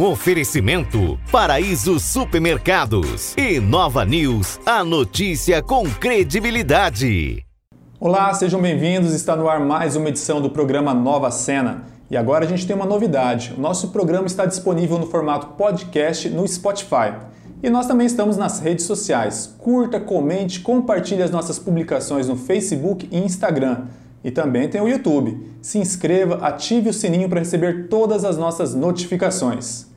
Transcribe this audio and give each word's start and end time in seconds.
Oferecimento 0.00 1.18
Paraíso 1.28 1.98
Supermercados 1.98 3.34
e 3.36 3.58
Nova 3.58 4.04
News, 4.04 4.60
a 4.64 4.84
notícia 4.84 5.60
com 5.60 5.90
credibilidade. 5.90 7.44
Olá, 7.98 8.32
sejam 8.32 8.62
bem-vindos. 8.62 9.12
Está 9.12 9.34
no 9.34 9.48
ar 9.48 9.58
mais 9.58 9.96
uma 9.96 10.08
edição 10.08 10.40
do 10.40 10.50
programa 10.50 10.94
Nova 10.94 11.32
Cena. 11.32 11.86
E 12.08 12.16
agora 12.16 12.44
a 12.44 12.48
gente 12.48 12.64
tem 12.64 12.76
uma 12.76 12.86
novidade. 12.86 13.52
O 13.58 13.60
nosso 13.60 13.88
programa 13.88 14.28
está 14.28 14.46
disponível 14.46 15.00
no 15.00 15.06
formato 15.08 15.48
podcast 15.56 16.28
no 16.28 16.46
Spotify. 16.46 17.14
E 17.60 17.68
nós 17.68 17.88
também 17.88 18.06
estamos 18.06 18.36
nas 18.36 18.60
redes 18.60 18.84
sociais. 18.84 19.52
Curta, 19.58 19.98
comente, 19.98 20.60
compartilhe 20.60 21.24
as 21.24 21.32
nossas 21.32 21.58
publicações 21.58 22.28
no 22.28 22.36
Facebook 22.36 23.08
e 23.10 23.18
Instagram. 23.18 23.86
E 24.22 24.30
também 24.30 24.68
tem 24.68 24.80
o 24.80 24.88
YouTube. 24.88 25.44
Se 25.60 25.76
inscreva, 25.76 26.36
ative 26.36 26.90
o 26.90 26.94
sininho 26.94 27.28
para 27.28 27.40
receber 27.40 27.88
todas 27.88 28.24
as 28.24 28.38
nossas 28.38 28.76
notificações. 28.76 29.87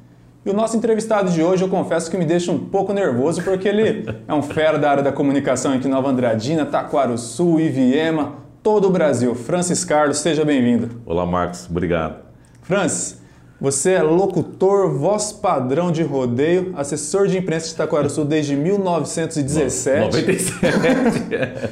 E 0.43 0.49
o 0.49 0.53
nosso 0.53 0.75
entrevistado 0.75 1.29
de 1.29 1.43
hoje, 1.43 1.63
eu 1.63 1.69
confesso 1.69 2.09
que 2.09 2.17
me 2.17 2.25
deixa 2.25 2.51
um 2.51 2.57
pouco 2.57 2.91
nervoso, 2.93 3.43
porque 3.43 3.67
ele 3.67 4.07
é 4.27 4.33
um 4.33 4.41
fera 4.41 4.79
da 4.79 4.89
área 4.89 5.03
da 5.03 5.11
comunicação 5.11 5.71
aqui 5.71 5.87
em 5.87 5.91
Nova 5.91 6.09
Andradina, 6.09 6.65
Taquaruçu, 6.65 7.59
Iviema, 7.59 8.37
todo 8.63 8.87
o 8.87 8.89
Brasil. 8.89 9.35
Francis 9.35 9.85
Carlos, 9.85 10.17
seja 10.17 10.43
bem-vindo. 10.43 10.99
Olá, 11.05 11.27
Marcos. 11.27 11.67
Obrigado. 11.69 12.23
Francis, 12.63 13.21
você 13.59 13.91
é 13.91 14.01
locutor, 14.01 14.89
voz 14.89 15.31
padrão 15.31 15.91
de 15.91 16.01
rodeio, 16.01 16.73
assessor 16.75 17.27
de 17.27 17.37
imprensa 17.37 17.67
de 17.67 17.73
Itaquaraçu 17.73 18.25
desde 18.25 18.55
1917. 18.55 19.99
97. 19.99 20.63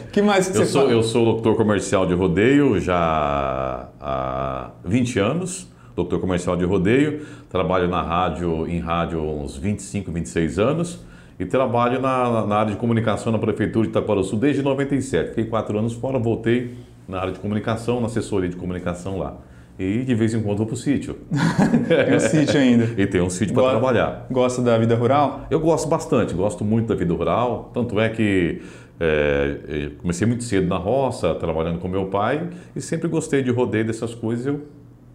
que 0.14 0.22
mais 0.22 0.48
que 0.48 0.56
eu 0.56 0.64
você 0.64 0.72
sou, 0.72 0.82
fala? 0.82 0.94
Eu 0.94 1.02
sou 1.02 1.24
locutor 1.24 1.56
comercial 1.56 2.06
de 2.06 2.14
rodeio 2.14 2.80
já 2.80 3.90
há 4.00 4.70
20 4.86 5.18
anos. 5.18 5.68
Locutor 5.96 6.20
comercial 6.20 6.56
de 6.56 6.66
rodeio. 6.66 7.26
Trabalho 7.50 7.88
na 7.88 8.02
rádio, 8.02 8.68
em 8.68 8.80
rádio 8.80 9.20
há 9.20 9.24
uns 9.24 9.58
25, 9.58 10.12
26 10.12 10.60
anos. 10.60 11.00
E 11.40 11.46
trabalho 11.46 12.02
na, 12.02 12.46
na 12.46 12.56
área 12.58 12.74
de 12.74 12.78
comunicação 12.78 13.32
na 13.32 13.40
Prefeitura 13.40 13.86
de 13.86 13.92
Itaquaraçu 13.92 14.36
desde 14.36 14.62
97. 14.62 15.30
Fiquei 15.30 15.46
quatro 15.46 15.78
anos 15.78 15.94
fora, 15.94 16.20
voltei 16.20 16.76
na 17.08 17.20
área 17.20 17.32
de 17.32 17.40
comunicação, 17.40 18.02
na 18.02 18.08
assessoria 18.08 18.50
de 18.50 18.56
comunicação 18.56 19.18
lá. 19.18 19.38
E 19.80 20.04
de 20.04 20.14
vez 20.14 20.34
em 20.34 20.42
quando 20.42 20.58
vou 20.58 20.66
para 20.66 20.74
o 20.74 20.78
sítio. 20.78 21.16
Tem 21.88 22.16
um 22.16 22.20
sítio 22.20 22.60
ainda. 22.60 22.90
E 23.02 23.08
tem 23.08 23.22
um 23.22 23.30
sítio 23.30 23.56
para 23.56 23.70
trabalhar. 23.70 24.28
Gosta 24.30 24.62
da 24.62 24.78
vida 24.78 24.94
rural? 24.96 25.48
Eu 25.50 25.62
gosto 25.62 25.88
bastante, 25.88 26.34
gosto 26.34 26.66
muito 26.66 26.88
da 26.88 26.96
vida 26.96 27.14
rural. 27.14 27.72
Tanto 27.74 27.98
é 27.98 28.10
que 28.10 28.62
é, 29.00 29.92
comecei 30.00 30.28
muito 30.28 30.44
cedo 30.44 30.68
na 30.68 30.76
roça, 30.76 31.34
trabalhando 31.36 31.80
com 31.80 31.88
meu 31.88 32.08
pai, 32.08 32.50
e 32.76 32.82
sempre 32.82 33.08
gostei 33.08 33.42
de 33.42 33.50
rodeio 33.50 33.86
dessas 33.86 34.14
coisas. 34.14 34.46
Eu 34.46 34.62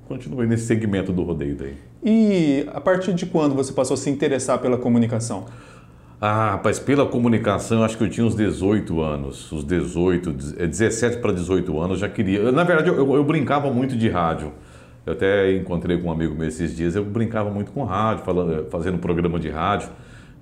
continuei 0.09 0.47
nesse 0.47 0.67
segmento 0.67 1.13
do 1.13 1.23
rodeio 1.23 1.57
daí. 1.57 1.75
E 2.03 2.67
a 2.73 2.81
partir 2.81 3.15
de 3.15 3.27
quando 3.27 3.55
você 3.55 3.73
passou 3.73 3.95
a 3.95 3.97
se 3.97 4.11
interessar 4.11 4.59
pela 4.59 4.77
comunicação? 4.77 5.47
Ah, 6.21 6.53
rapaz, 6.53 6.79
pela 6.79 7.05
comunicação, 7.07 7.83
acho 7.83 7.99
que 7.99 8.05
eu 8.05 8.09
tinha 8.09 8.27
uns 8.27 8.35
18 8.35 9.01
anos, 9.03 9.53
uns 9.53 9.65
18, 9.65 10.35
eh, 10.59 10.67
17 10.67 11.19
para 11.19 11.33
18 11.33 11.79
anos, 11.79 12.01
eu 12.01 12.09
já 12.09 12.09
queria. 12.09 12.51
Na 12.53 12.65
verdade, 12.65 12.89
eu, 12.89 13.15
eu- 13.15 13.25
brincava 13.25 13.71
muito 13.71 13.97
de 13.97 14.09
rádio. 14.09 14.53
Eu 15.05 15.13
até 15.13 15.53
encontrei 15.55 15.99
com 15.99 16.09
um 16.09 16.13
amigo 16.13 16.35
meu 16.35 16.49
esses 16.49 16.75
dias, 16.75 16.97
eu 16.97 17.05
brincava 17.05 17.51
muito 17.51 17.73
com 17.73 17.85
rádio, 17.85 18.25
falando, 18.25 18.71
fazendo 18.71 18.97
programa 18.99 19.39
de 19.39 19.51
rádio. 19.51 19.91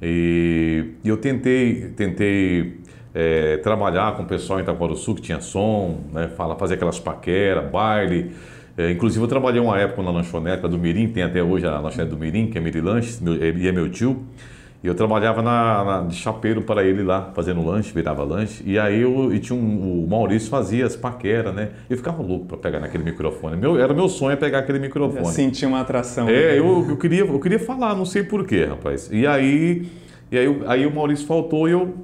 E, 0.01 0.91
eu 1.05 1.17
tentei, 1.17 1.91
tentei 1.97 2.79
eh, 3.15 3.57
trabalhar 3.59 4.17
com 4.17 4.23
o 4.23 4.27
pessoal 4.27 4.61
em 4.61 4.63
Itaquaruçu 4.63 5.15
que 5.17 5.23
tinha 5.23 5.41
som, 5.41 6.01
né, 6.13 6.29
fala, 6.37 6.55
fazer 6.57 6.75
aquelas 6.75 7.01
paqueras, 7.01 7.69
baile. 7.71 8.31
Eh, 8.77 8.91
inclusive, 8.93 9.23
eu 9.23 9.29
trabalhei 9.29 9.61
uma 9.61 9.79
época 9.79 10.03
na 10.03 10.11
lanchonete 10.11 10.67
do 10.67 10.79
Mirim, 10.79 11.09
tem 11.09 11.23
até 11.23 11.43
hoje 11.43 11.67
a 11.67 11.79
lanchonete 11.79 12.11
do 12.11 12.17
Mirim, 12.17 12.47
que 12.47 12.57
é 12.57 12.61
Mirilanches, 12.61 13.21
meu, 13.21 13.35
e 13.35 13.69
é 13.69 13.73
meu 13.73 13.89
tio. 13.91 14.23
E 14.83 14.87
eu 14.89 14.95
trabalhava 14.97 15.43
na, 15.43 15.85
na- 15.85 16.01
de 16.09 16.17
chapeiro 16.17 16.63
para 16.63 16.83
ele 16.83 17.05
lá, 17.05 17.31
fazendo 17.37 17.65
lanche, 17.65 17.93
virava 17.95 18.25
lanche. 18.25 18.65
E 18.67 18.77
aí 18.79 19.01
eu, 19.03 19.33
e 19.33 19.39
tinha 19.39 19.57
um, 19.57 20.05
o 20.05 20.09
Maurício 20.09 20.51
fazia 20.51 20.85
as 20.85 20.97
paqueras, 20.97 21.55
né? 21.55 21.69
Eu 21.89 21.97
ficava 21.97 22.21
louco 22.21 22.47
para 22.47 22.57
pegar 22.57 22.81
naquele 22.81 23.05
microfone. 23.05 23.57
Meu, 23.57 23.79
era 23.79 23.95
meu 23.95 24.09
sonho 24.09 24.37
pegar 24.37 24.59
aquele 24.59 24.81
microfone. 24.81 25.25
senti 25.27 25.65
uma 25.65 25.81
atração. 25.83 26.29
É, 26.29 26.59
eu, 26.59 26.87
eu, 26.89 26.97
queria, 26.97 27.21
eu 27.21 27.39
queria 27.39 27.61
falar, 27.61 27.95
não 27.95 28.05
sei 28.05 28.25
porquê, 28.25 28.65
rapaz. 28.65 29.09
E 29.13 29.25
aí, 29.25 29.87
e 30.33 30.39
aí, 30.39 30.45
eu- 30.47 30.63
aí 30.67 30.85
o 30.85 30.93
Maurício 30.93 31.27
faltou 31.29 31.69
e 31.69 31.73
eu, 31.73 31.95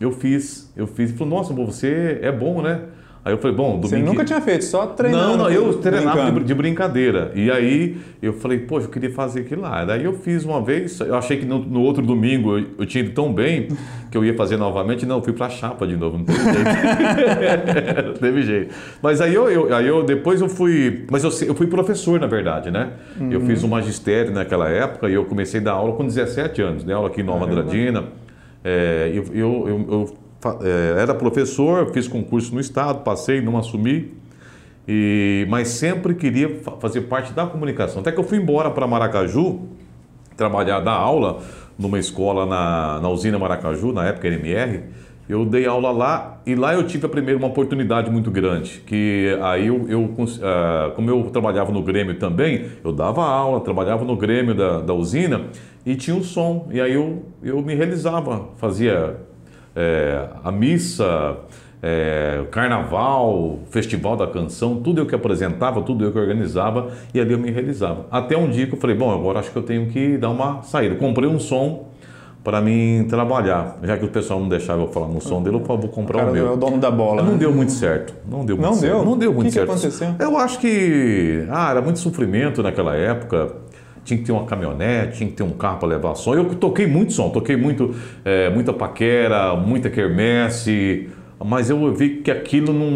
eu 0.00 0.10
fiz. 0.10 0.72
Eu 0.74 0.86
fiz. 0.86 1.10
Ele 1.10 1.18
falou, 1.18 1.36
nossa, 1.36 1.52
você 1.52 2.20
é 2.22 2.32
bom, 2.32 2.62
né? 2.62 2.80
Aí 3.24 3.32
eu 3.32 3.38
falei, 3.38 3.56
bom, 3.56 3.80
Você 3.80 3.94
domingo. 3.94 4.10
nunca 4.12 4.22
tinha 4.24 4.38
feito, 4.40 4.64
só 4.64 4.84
treinando. 4.88 5.28
Não, 5.28 5.36
não, 5.44 5.50
eu 5.50 5.72
treinava 5.78 6.30
de, 6.30 6.44
de 6.44 6.54
brincadeira. 6.54 7.32
E 7.34 7.50
aí 7.50 7.96
eu 8.20 8.34
falei, 8.34 8.58
poxa, 8.58 8.86
eu 8.86 8.90
queria 8.90 9.10
fazer 9.10 9.40
aquilo 9.40 9.62
lá. 9.62 9.82
Daí 9.82 10.04
eu 10.04 10.12
fiz 10.12 10.44
uma 10.44 10.60
vez, 10.60 11.00
eu 11.00 11.14
achei 11.16 11.38
que 11.38 11.46
no, 11.46 11.58
no 11.58 11.80
outro 11.80 12.02
domingo 12.04 12.58
eu, 12.58 12.66
eu 12.80 12.84
tinha 12.86 13.02
ido 13.02 13.12
tão 13.14 13.32
bem 13.32 13.68
que 14.10 14.18
eu 14.18 14.22
ia 14.24 14.34
fazer 14.36 14.58
novamente. 14.58 15.06
Não, 15.06 15.16
eu 15.16 15.22
fui 15.22 15.32
pra 15.32 15.48
chapa 15.48 15.86
de 15.86 15.96
novo, 15.96 16.18
não 16.18 16.24
teve 16.26 16.38
jeito. 16.38 18.06
não 18.08 18.12
teve 18.20 18.42
jeito. 18.42 18.74
Mas 19.02 19.20
aí 19.22 19.34
eu, 19.34 19.50
eu- 19.50 19.74
aí 19.74 19.86
eu 19.86 20.02
depois 20.04 20.42
eu 20.42 20.48
fui. 20.48 21.06
Mas 21.10 21.24
eu, 21.24 21.30
eu 21.48 21.54
fui 21.54 21.66
professor, 21.66 22.20
na 22.20 22.26
verdade, 22.26 22.70
né? 22.70 22.90
Eu 23.30 23.40
fiz 23.40 23.62
Uhum. 23.62 23.68
o 23.68 23.70
magistério 23.70 24.32
naquela 24.32 24.68
época 24.68 25.08
e 25.08 25.14
eu 25.14 25.24
comecei 25.24 25.60
a 25.60 25.62
dar 25.64 25.72
aula 25.72 25.94
com 25.96 26.04
17 26.04 26.60
anos, 26.60 26.84
né? 26.84 26.92
Aula 26.92 27.08
aqui 27.08 27.22
em 27.22 27.24
Nova. 27.24 27.46
Andradina. 27.46 28.04
É, 28.62 29.10
eu, 29.14 29.24
eu, 29.34 29.68
eu- 29.68 29.86
eu 29.90 30.14
era 30.98 31.14
professor, 31.14 31.90
fiz 31.92 32.06
concurso 32.08 32.54
no 32.54 32.60
estado, 32.60 33.02
passei, 33.02 33.40
não 33.40 33.56
assumi. 33.56 34.12
E, 34.86 35.46
mas 35.48 35.68
sempre 35.68 36.14
queria 36.14 36.60
fa- 36.60 36.72
fazer 36.72 37.02
parte 37.02 37.32
da 37.32 37.46
comunicação. 37.46 38.00
Até 38.00 38.12
que 38.12 38.18
eu 38.20 38.24
fui 38.24 38.38
embora 38.38 38.70
para 38.70 38.86
Maracaju, 38.86 39.60
trabalhar, 40.36 40.80
dar 40.80 40.92
aula 40.92 41.40
numa 41.78 41.98
escola 41.98 42.44
na, 42.44 43.00
na 43.00 43.08
usina 43.08 43.38
Maracaju, 43.38 43.92
na 43.92 44.04
época 44.06 44.28
NMR. 44.28 44.82
Eu 45.26 45.46
dei 45.46 45.64
aula 45.64 45.90
lá 45.90 46.42
e 46.44 46.54
lá 46.54 46.74
eu 46.74 46.86
tive 46.86 47.06
a 47.06 47.08
primeira 47.08 47.38
uma 47.38 47.46
oportunidade 47.48 48.10
muito 48.10 48.30
grande, 48.30 48.82
que 48.86 49.34
aí 49.40 49.68
eu, 49.68 49.86
eu 49.88 50.14
ah, 50.42 50.92
como 50.94 51.08
eu 51.08 51.22
trabalhava 51.32 51.72
no 51.72 51.82
Grêmio 51.82 52.18
também, 52.18 52.66
eu 52.84 52.92
dava 52.92 53.24
aula, 53.24 53.58
trabalhava 53.60 54.04
no 54.04 54.16
Grêmio 54.16 54.54
da, 54.54 54.80
da 54.80 54.92
usina 54.92 55.46
e 55.86 55.96
tinha 55.96 56.14
o 56.14 56.22
som. 56.22 56.68
E 56.70 56.78
aí 56.78 56.92
eu, 56.92 57.22
eu 57.42 57.62
me 57.62 57.74
realizava, 57.74 58.48
fazia 58.58 59.16
é, 59.76 60.28
a 60.42 60.50
missa, 60.52 61.36
é, 61.82 62.40
o 62.42 62.46
carnaval, 62.46 63.58
festival 63.70 64.16
da 64.16 64.26
canção, 64.26 64.76
tudo 64.76 65.00
eu 65.02 65.06
que 65.06 65.14
apresentava, 65.14 65.82
tudo 65.82 66.04
eu 66.04 66.12
que 66.12 66.18
organizava 66.18 66.88
e 67.12 67.20
ali 67.20 67.32
eu 67.32 67.38
me 67.38 67.50
realizava. 67.50 68.06
Até 68.10 68.36
um 68.36 68.48
dia 68.50 68.66
que 68.66 68.74
eu 68.74 68.78
falei, 68.78 68.96
bom, 68.96 69.12
agora 69.12 69.38
acho 69.40 69.50
que 69.50 69.56
eu 69.56 69.62
tenho 69.62 69.86
que 69.88 70.16
dar 70.16 70.30
uma 70.30 70.62
saída. 70.62 70.94
Comprei 70.96 71.28
um 71.28 71.38
som 71.38 71.88
para 72.42 72.60
mim 72.60 73.06
trabalhar, 73.08 73.78
já 73.82 73.96
que 73.96 74.04
o 74.04 74.08
pessoal 74.08 74.38
não 74.38 74.48
deixava 74.50 74.82
eu 74.82 74.88
falar 74.88 75.08
no 75.08 75.18
som 75.20 75.42
dele, 75.42 75.56
eu 75.56 75.60
falei, 75.64 75.80
vou 75.82 75.90
O 75.90 75.92
comprar 75.94 76.18
cara 76.20 76.30
o 76.32 76.36
é 76.36 76.42
o 76.42 76.44
meu. 76.48 76.56
dono 76.58 76.78
da 76.78 76.90
bola. 76.90 77.22
Não 77.22 77.32
né? 77.32 77.38
deu 77.38 77.52
muito 77.52 77.72
certo. 77.72 78.14
Não 78.30 78.44
deu 78.44 78.56
muito 78.56 78.68
Não 78.68 78.74
certo. 78.74 78.96
deu? 78.96 79.04
Não 79.04 79.16
deu 79.18 79.30
O 79.30 79.34
muito 79.34 79.46
que 79.46 79.52
que 79.52 79.54
certo. 79.66 79.70
aconteceu? 79.70 80.14
Eu 80.18 80.36
acho 80.38 80.58
que 80.58 81.46
ah, 81.50 81.70
era 81.70 81.80
muito 81.80 81.98
sofrimento 81.98 82.62
naquela 82.62 82.94
época. 82.94 83.50
Tinha 84.04 84.18
que 84.18 84.24
ter 84.24 84.32
uma 84.32 84.44
caminhonete, 84.44 85.18
tinha 85.18 85.30
que 85.30 85.34
ter 85.34 85.42
um 85.42 85.52
carro 85.52 85.78
para 85.78 85.88
levar 85.88 86.14
som. 86.14 86.34
Eu 86.34 86.54
toquei 86.54 86.86
muito 86.86 87.12
som, 87.12 87.30
toquei 87.30 87.56
muito, 87.56 87.94
é, 88.24 88.50
muita 88.50 88.72
paquera, 88.72 89.56
muita 89.56 89.88
quermesse, 89.88 91.08
mas 91.42 91.70
eu 91.70 91.92
vi 91.94 92.16
que 92.16 92.30
aquilo 92.30 92.72
não, 92.72 92.90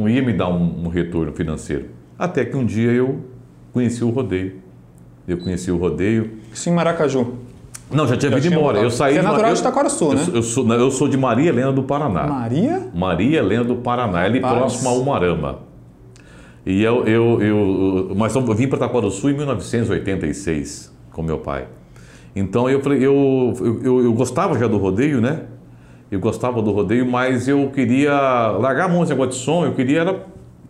não 0.00 0.08
ia 0.08 0.22
me 0.22 0.32
dar 0.32 0.48
um, 0.48 0.84
um 0.84 0.88
retorno 0.88 1.32
financeiro. 1.32 1.86
Até 2.18 2.44
que 2.44 2.56
um 2.56 2.64
dia 2.64 2.90
eu 2.90 3.20
conheci 3.72 4.02
o 4.02 4.10
rodeio. 4.10 4.56
Eu 5.26 5.38
conheci 5.38 5.70
o 5.70 5.76
rodeio. 5.76 6.38
Isso 6.52 6.68
em 6.68 6.72
Maracaju. 6.72 7.34
Não, 7.90 8.06
já 8.06 8.16
tinha 8.16 8.30
Já 8.30 8.36
vindo 8.38 8.48
tinha 8.48 8.58
embora. 8.58 8.78
Eu 8.78 8.90
saí 8.90 9.14
Você 9.14 9.20
é 9.20 9.22
natural 9.22 9.52
de 9.52 9.60
Itaquaraçu, 9.60 10.04
eu 10.04 10.14
né? 10.14 10.22
Eu 10.34 10.42
sou, 10.42 10.72
eu 10.72 10.90
sou 10.90 11.08
de 11.08 11.16
Maria 11.16 11.48
Helena 11.50 11.72
do 11.72 11.82
Paraná. 11.82 12.26
Maria? 12.26 12.88
Maria 12.94 13.38
Helena 13.38 13.64
do 13.64 13.76
Paraná, 13.76 14.20
ali 14.22 14.40
Rapaz. 14.40 14.58
próximo 14.58 14.88
a 14.88 14.92
Umarama. 14.92 15.58
E 16.66 16.82
eu, 16.82 17.04
eu, 17.04 17.42
eu, 17.42 18.12
mas 18.16 18.34
eu 18.34 18.42
vim 18.54 18.66
para 18.66 18.76
Itaquaruçu 18.78 19.28
em 19.28 19.34
1986 19.34 20.92
com 21.12 21.22
meu 21.22 21.38
pai. 21.38 21.66
Então 22.34 22.68
eu 22.68 22.80
falei, 22.80 22.98
eu, 22.98 23.54
eu, 23.82 24.04
eu, 24.04 24.12
gostava 24.12 24.58
já 24.58 24.66
do 24.66 24.78
rodeio, 24.78 25.20
né? 25.20 25.42
Eu 26.10 26.18
gostava 26.20 26.60
do 26.62 26.72
rodeio, 26.72 27.06
mas 27.06 27.48
eu 27.48 27.70
queria 27.70 28.12
largar 28.58 28.86
a 28.86 28.88
mão 28.88 29.04
negócio 29.04 29.30
de 29.32 29.36
som, 29.36 29.64
eu 29.64 29.72
queria 29.74 30.00
era 30.00 30.24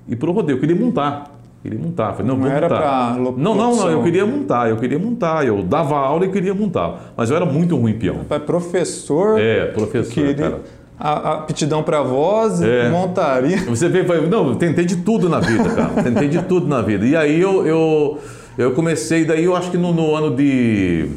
ir 0.09 0.17
pro 0.17 0.33
rodeio, 0.33 0.57
eu 0.57 0.61
queria 0.61 0.77
montar. 0.77 1.35
Queria 1.63 1.79
montar. 1.79 2.13
Falei, 2.13 2.27
não, 2.27 2.37
Não 2.37 2.47
era 2.47 2.69
montar. 2.69 3.17
não, 3.17 3.55
não, 3.55 3.77
não, 3.77 3.91
eu 3.91 4.03
queria 4.03 4.27
montar, 4.27 4.69
eu 4.69 4.77
queria 4.77 4.99
montar. 4.99 5.47
Eu 5.47 5.63
dava 5.63 5.97
aula 5.97 6.27
e 6.27 6.29
queria 6.29 6.53
montar. 6.53 7.15
Mas 7.17 7.31
eu 7.31 7.37
era 7.37 7.47
muito 7.47 7.75
ruim 7.77 7.95
peão. 7.95 8.19
Professor. 8.45 9.41
É, 9.41 9.67
professor, 9.67 10.13
queria- 10.13 10.35
cara. 10.35 10.61
A, 10.99 11.35
aptidão 11.35 11.83
para 11.83 12.03
voz, 12.03 12.63
É. 12.63 12.89
montaria. 12.89 13.59
Você 13.65 13.89
vê, 13.89 14.05
não, 14.29 14.55
tentei 14.55 14.85
de 14.85 14.97
tudo 14.97 15.29
na 15.29 15.41
vida, 15.41 15.69
cara. 15.71 15.91
Tentei 16.03 16.29
de 16.29 16.43
tudo 16.43 16.69
na 16.69 16.81
vida. 16.83 17.05
E 17.05 17.17
aí 17.17 17.41
eu, 17.41 17.67
eu, 17.67 18.19
eu 18.57 18.71
comecei, 18.73 19.25
daí 19.25 19.45
eu 19.45 19.57
acho 19.57 19.71
que 19.71 19.77
no, 19.77 19.93
no 19.93 20.15
ano 20.15 20.35
de. 20.35 21.09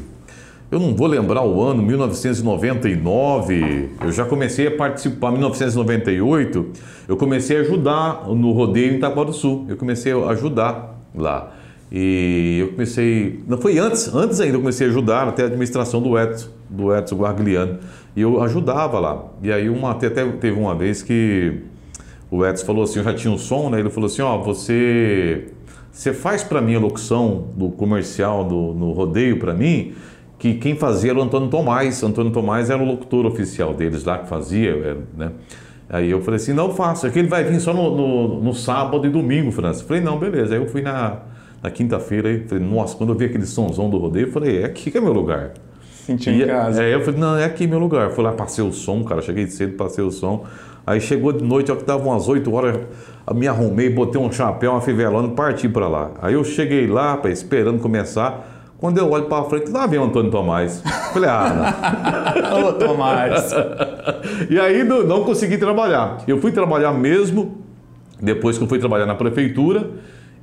Eu 0.70 0.80
não 0.80 0.94
vou 0.96 1.08
lembrar 1.08 1.44
o 1.44 1.64
ano, 1.64 1.82
1999, 1.82 3.90
eu 4.04 4.12
já 4.12 4.26
comecei 4.26 4.68
a 4.68 4.72
participar, 4.72 5.32
1998, 5.32 6.66
eu 7.08 7.16
comecei 7.16 7.58
a 7.58 7.62
ajudar 7.62 8.26
no 8.28 8.52
rodeio 8.52 8.92
em 8.94 8.98
Itaquá 8.98 9.24
do 9.24 9.32
Sul. 9.32 9.66
Eu 9.70 9.78
comecei 9.78 10.12
a 10.12 10.28
ajudar 10.32 11.00
lá. 11.16 11.54
E 11.90 12.58
eu 12.60 12.68
comecei. 12.74 13.42
Não 13.48 13.58
foi 13.58 13.80
antes, 13.80 14.14
antes 14.14 14.42
ainda 14.42 14.58
eu 14.58 14.60
comecei 14.60 14.88
a 14.88 14.90
ajudar 14.90 15.30
até 15.30 15.44
a 15.44 15.46
administração 15.46 16.02
do 16.02 16.20
Edson, 16.20 16.50
do 16.70 16.96
Edson 16.96 17.16
Guargliano. 17.16 17.80
E 18.16 18.22
eu 18.22 18.42
ajudava 18.42 19.00
lá. 19.00 19.26
E 19.42 19.52
aí 19.52 19.70
uma, 19.70 19.92
até 19.92 20.10
teve 20.10 20.60
uma 20.60 20.76
vez 20.76 21.02
que 21.02 21.62
o 22.30 22.46
Edson 22.46 22.66
falou 22.66 22.84
assim, 22.84 23.00
eu 23.00 23.06
já 23.06 23.14
tinha 23.14 23.34
um 23.34 23.38
som, 23.38 23.70
né? 23.70 23.80
Ele 23.80 23.90
falou 23.90 24.08
assim, 24.08 24.22
ó, 24.22 24.38
você, 24.38 25.50
você 25.92 26.14
faz 26.14 26.44
para 26.44 26.62
mim 26.62 26.76
a 26.76 26.80
locução 26.80 27.48
do 27.56 27.70
comercial 27.70 28.44
do, 28.44 28.74
no 28.74 28.92
rodeio 28.92 29.40
para 29.40 29.54
mim, 29.54 29.94
que 30.38 30.56
quem 30.56 30.76
fazia 30.76 31.12
era 31.12 31.20
o 31.20 31.22
Antônio 31.22 31.50
Tomás. 31.50 32.04
Antônio 32.04 32.32
Tomás 32.32 32.70
era 32.70 32.82
o 32.82 32.86
locutor 32.86 33.26
oficial 33.26 33.74
deles 33.74 34.04
lá 34.04 34.18
que 34.20 34.28
fazia, 34.28 34.72
é, 34.72 34.98
né? 35.18 35.32
Aí 35.90 36.12
eu 36.12 36.22
falei 36.22 36.36
assim, 36.36 36.52
não 36.52 36.74
faço, 36.74 37.08
é 37.08 37.10
que 37.10 37.18
ele 37.18 37.30
vai 37.30 37.46
vir 37.46 37.62
só 37.62 37.74
no, 37.74 37.96
no, 37.96 38.44
no 38.44 38.54
sábado 38.54 39.08
e 39.08 39.10
domingo, 39.10 39.52
França. 39.52 39.86
Falei, 39.86 40.04
não, 40.04 40.20
beleza. 40.20 40.54
Aí 40.54 40.62
eu 40.62 40.68
fui 40.68 40.82
na, 40.82 41.20
na 41.64 41.72
quinta-feira 41.72 42.44
falei, 42.48 42.64
nossa, 42.64 42.96
quando 42.98 43.14
eu 43.14 43.18
vi 43.18 43.26
aquele 43.26 43.46
sonzão 43.46 43.90
do 43.90 43.98
rodeio, 43.98 44.28
eu 44.28 44.32
falei, 44.32 44.64
é 44.64 44.66
aqui 44.66 44.92
que 44.92 44.98
é 44.98 45.02
meu 45.02 45.14
lugar. 45.14 45.54
Sentiu 46.08 46.32
em 46.32 46.48
casa. 46.48 46.82
É, 46.82 46.96
eu 46.96 47.02
falei, 47.02 47.20
não, 47.20 47.36
é 47.36 47.44
aqui 47.44 47.68
meu 47.68 47.80
lugar. 47.80 48.12
Fui 48.12 48.24
lá, 48.24 48.32
passei 48.32 48.64
o 48.64 48.72
som, 48.72 49.04
cara, 49.04 49.22
cheguei 49.22 49.46
cedo, 49.48 49.74
passei 49.74 50.02
o 50.02 50.10
som. 50.10 50.46
Aí 50.86 51.02
chegou 51.02 51.34
de 51.34 51.44
noite, 51.44 51.70
ó, 51.70 51.76
que 51.76 51.84
dava 51.84 52.02
umas 52.02 52.30
8 52.30 52.50
horas, 52.54 52.80
me 53.36 53.46
arrumei, 53.46 53.90
botei 53.90 54.20
um 54.20 54.32
chapéu, 54.32 54.72
uma 54.72 54.80
fivelona 54.80 55.28
e 55.28 55.32
parti 55.32 55.68
para 55.68 55.86
lá. 55.90 56.12
Aí 56.22 56.34
eu 56.34 56.46
cheguei 56.46 56.88
lá, 56.88 57.20
esperando 57.26 57.80
começar. 57.82 58.72
Quando 58.78 59.00
eu 59.00 59.12
olho 59.12 59.26
para 59.26 59.44
frente, 59.50 59.70
lá 59.70 59.86
vem 59.86 60.00
o 60.00 60.06
Antônio 60.06 60.32
Tomás. 60.32 60.82
Falei, 61.12 61.30
ah, 61.30 61.76
não. 62.54 62.64
Ô, 62.70 62.74
Tomás. 62.74 63.52
e 64.50 64.58
aí 64.58 64.86
não, 64.86 65.04
não 65.04 65.26
consegui 65.26 65.58
trabalhar. 65.58 66.20
Eu 66.26 66.40
fui 66.40 66.54
trabalhar 66.54 66.94
mesmo 66.94 67.58
depois 68.22 68.58
que 68.58 68.64
eu 68.64 68.68
fui 68.70 68.80
trabalhar 68.80 69.06
na 69.06 69.16
prefeitura 69.16 69.90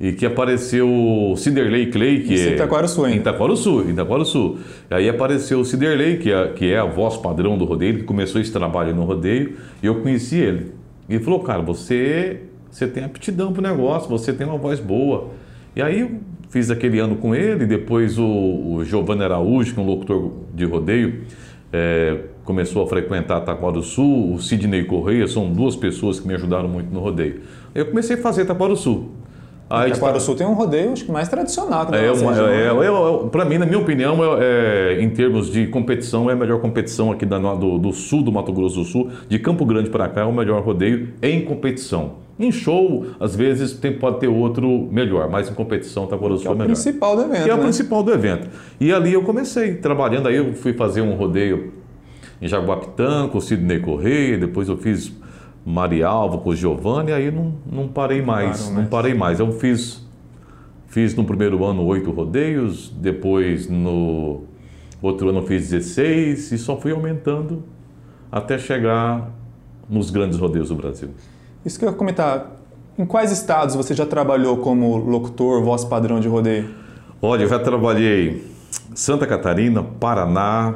e 0.01 0.13
que 0.13 0.27
apareceu 0.27 0.89
o 0.89 1.37
Ciderley 1.37 1.91
Clay, 1.91 2.21
que 2.21 2.35
Isso 2.35 2.49
é... 2.49 2.53
Itaquaruçu, 2.55 3.07
Em 3.07 3.17
Itaquaruçu, 3.17 3.85
em 3.87 3.91
Itaquaruçu. 3.91 4.59
Aí 4.91 5.09
apareceu 5.09 5.61
o 5.61 5.65
Ciderley, 5.65 6.19
que 6.19 6.33
é, 6.33 6.49
que 6.49 6.73
é 6.73 6.79
a 6.79 6.85
voz 6.85 7.17
padrão 7.17 7.57
do 7.57 7.65
rodeio, 7.65 7.99
que 7.99 8.03
começou 8.03 8.41
esse 8.41 8.53
trabalho 8.53 8.95
no 8.95 9.05
rodeio, 9.05 9.55
e 9.83 9.87
eu 9.87 10.01
conheci 10.01 10.37
ele. 10.37 10.73
E 11.09 11.15
ele 11.15 11.25
falou, 11.25 11.41
cara, 11.41 11.63
você, 11.63 12.41
você 12.71 12.87
tem 12.87 13.05
aptidão 13.05 13.53
para 13.53 13.61
o 13.61 13.63
negócio, 13.63 14.09
você 14.09 14.33
tem 14.33 14.47
uma 14.47 14.59
voz 14.59 14.81
boa. 14.81 15.31
E 15.77 15.83
aí 15.83 16.19
fiz 16.51 16.71
aquele 16.71 16.99
ano 16.99 17.17
com 17.17 17.35
ele, 17.35 17.67
depois 17.67 18.19
o, 18.19 18.25
o 18.25 18.85
Giovanni 18.85 19.23
Araújo, 19.23 19.75
que 19.75 19.81
é 19.81 19.83
um 19.83 19.87
locutor 19.87 20.33
de 20.55 20.65
rodeio, 20.65 21.23
é, 21.73 22.21
começou 22.45 22.85
a 22.85 22.87
frequentar 22.87 23.43
Itaquaruçu, 23.43 24.35
o 24.35 24.39
Sidney 24.41 24.85
Correia, 24.85 25.27
são 25.27 25.53
duas 25.53 25.75
pessoas 25.75 26.21
que 26.21 26.29
me 26.29 26.35
ajudaram 26.35 26.69
muito 26.69 26.93
no 26.93 27.01
rodeio. 27.01 27.41
Eu 27.75 27.87
comecei 27.87 28.17
a 28.17 28.19
fazer 28.21 28.43
Itaquaruçu. 28.43 29.11
Aí 29.75 29.91
Itaquaruçu 29.91 30.35
tem 30.35 30.47
um 30.47 30.55
rodeio 30.55 30.93
acho 30.93 31.05
que 31.05 31.13
mais 31.13 31.29
tradicional. 31.29 31.87
É, 31.93 32.11
uma, 32.13 32.51
é, 32.51 32.67
é, 32.67 32.69
é, 32.69 33.29
para 33.31 33.45
mim, 33.45 33.59
na 33.59 33.67
minha 33.67 33.79
opinião, 33.79 34.19
é, 34.41 34.99
em 35.01 35.11
termos 35.11 35.51
de 35.51 35.67
competição, 35.67 36.31
é 36.31 36.33
a 36.33 36.37
melhor 36.37 36.61
competição 36.61 37.11
aqui 37.13 37.27
da, 37.27 37.39
do, 37.39 37.79
do, 37.79 37.93
sul 37.93 38.23
do 38.23 38.33
Mato 38.33 38.53
Grosso 38.53 38.77
do 38.77 38.85
Sul. 38.85 39.11
De 39.29 39.39
Campo 39.39 39.65
Grande 39.65 39.91
para 39.91 40.09
cá 40.09 40.23
é 40.23 40.25
o 40.25 40.33
melhor 40.33 40.63
rodeio 40.63 41.11
em 41.23 41.45
competição. 41.45 42.25
Em 42.39 42.51
show, 42.51 43.07
às 43.21 43.37
vezes 43.37 43.75
tem, 43.75 43.93
pode 43.93 44.19
ter 44.19 44.29
outro 44.29 44.89
melhor, 44.91 45.31
mas 45.31 45.49
em 45.49 45.55
competição 45.55 46.05
Itaquaruçu 46.05 46.49
é, 46.49 46.51
o 46.51 46.55
melhor. 46.55 46.67
principal 46.67 47.17
do 47.17 47.23
evento. 47.23 47.45
Que 47.45 47.51
é 47.51 47.55
né? 47.55 47.61
o 47.61 47.63
principal 47.63 48.03
do 48.03 48.13
evento. 48.13 48.49
E 48.81 48.93
ali 48.93 49.13
eu 49.13 49.23
comecei 49.23 49.75
trabalhando, 49.75 50.29
aí 50.29 50.37
eu 50.37 50.53
fui 50.55 50.73
fazer 50.73 51.01
um 51.01 51.15
rodeio 51.15 51.73
em 52.43 52.49
Jaguapitã 52.49 53.29
com 53.29 53.39
o 53.39 53.41
Sidney 53.41 53.79
Correia, 53.79 54.37
depois 54.37 54.69
eu 54.69 54.77
fiz 54.77 55.13
Marialva 55.65 56.39
com 56.39 56.51
o 56.51 56.57
Giovanni, 56.57 57.13
aí 57.13 57.31
não, 57.31 57.55
não 57.71 57.89
parei 57.89 58.21
mais, 58.21 58.69
não, 58.69 58.83
não 58.83 58.87
parei 58.87 59.15
mais. 59.15 59.41
Eu 59.41 59.51
fiz, 59.53 60.07
fiz 60.89 61.15
no 61.15 61.25
primeiro 61.25 61.65
ano 61.65 61.85
oito 61.87 62.11
rodeios, 62.11 62.91
depois 62.91 63.69
no 63.69 64.43
outro 65.01 65.31
ano 65.31 65.39
eu 65.39 65.47
fiz 65.47 65.71
16 65.71 66.53
e 66.53 66.59
só 66.59 66.77
fui 66.77 66.93
aumentando 66.93 67.63
até 68.31 68.59
chegar 68.59 69.31
nos 69.89 70.11
grandes 70.11 70.39
rodeios 70.39 70.69
do 70.69 70.75
Brasil. 70.75 71.11
Isso 71.65 71.79
que 71.79 71.85
eu 71.85 71.91
ia 71.91 71.95
comentar, 71.95 72.57
em 72.99 73.07
quais 73.07 73.33
estados 73.33 73.75
você 73.75 73.95
já 73.95 74.05
trabalhou 74.05 74.59
como 74.59 74.97
locutor, 74.99 75.63
voz 75.63 75.85
padrão 75.85 76.21
de 76.21 76.29
rodeio? 76.29 76.69
Olha, 77.23 77.45
eu 77.45 77.49
já 77.49 77.59
trabalhei 77.59 78.45
Santa 78.95 79.27
Catarina, 79.27 79.83
Paraná, 79.83 80.75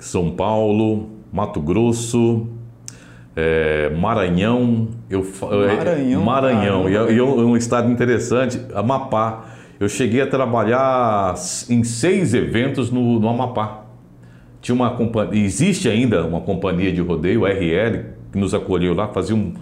São 0.00 0.30
Paulo, 0.32 1.08
Mato 1.32 1.60
Grosso, 1.60 2.48
é, 3.36 3.90
Maranhão, 3.90 4.88
eu, 5.10 5.26
Maranhão, 5.74 6.24
Maranhão, 6.24 6.88
e, 6.88 6.94
é, 6.94 7.18
é 7.18 7.22
um 7.22 7.56
estado 7.56 7.90
interessante, 7.90 8.60
Amapá. 8.74 9.46
Eu 9.80 9.88
cheguei 9.88 10.20
a 10.20 10.26
trabalhar 10.26 11.34
em 11.68 11.82
seis 11.82 12.32
eventos 12.32 12.90
no, 12.90 13.18
no 13.18 13.28
Amapá. 13.28 13.82
Tinha 14.60 14.74
uma 14.74 14.90
companhia, 14.90 15.44
existe 15.44 15.88
ainda 15.88 16.24
uma 16.24 16.40
companhia 16.40 16.92
de 16.92 17.00
rodeio, 17.00 17.44
RL, 17.44 18.04
que 18.32 18.38
nos 18.38 18.54
acolheu 18.54 18.94
lá, 18.94 19.08
fazia 19.08 19.34
um, 19.34 19.52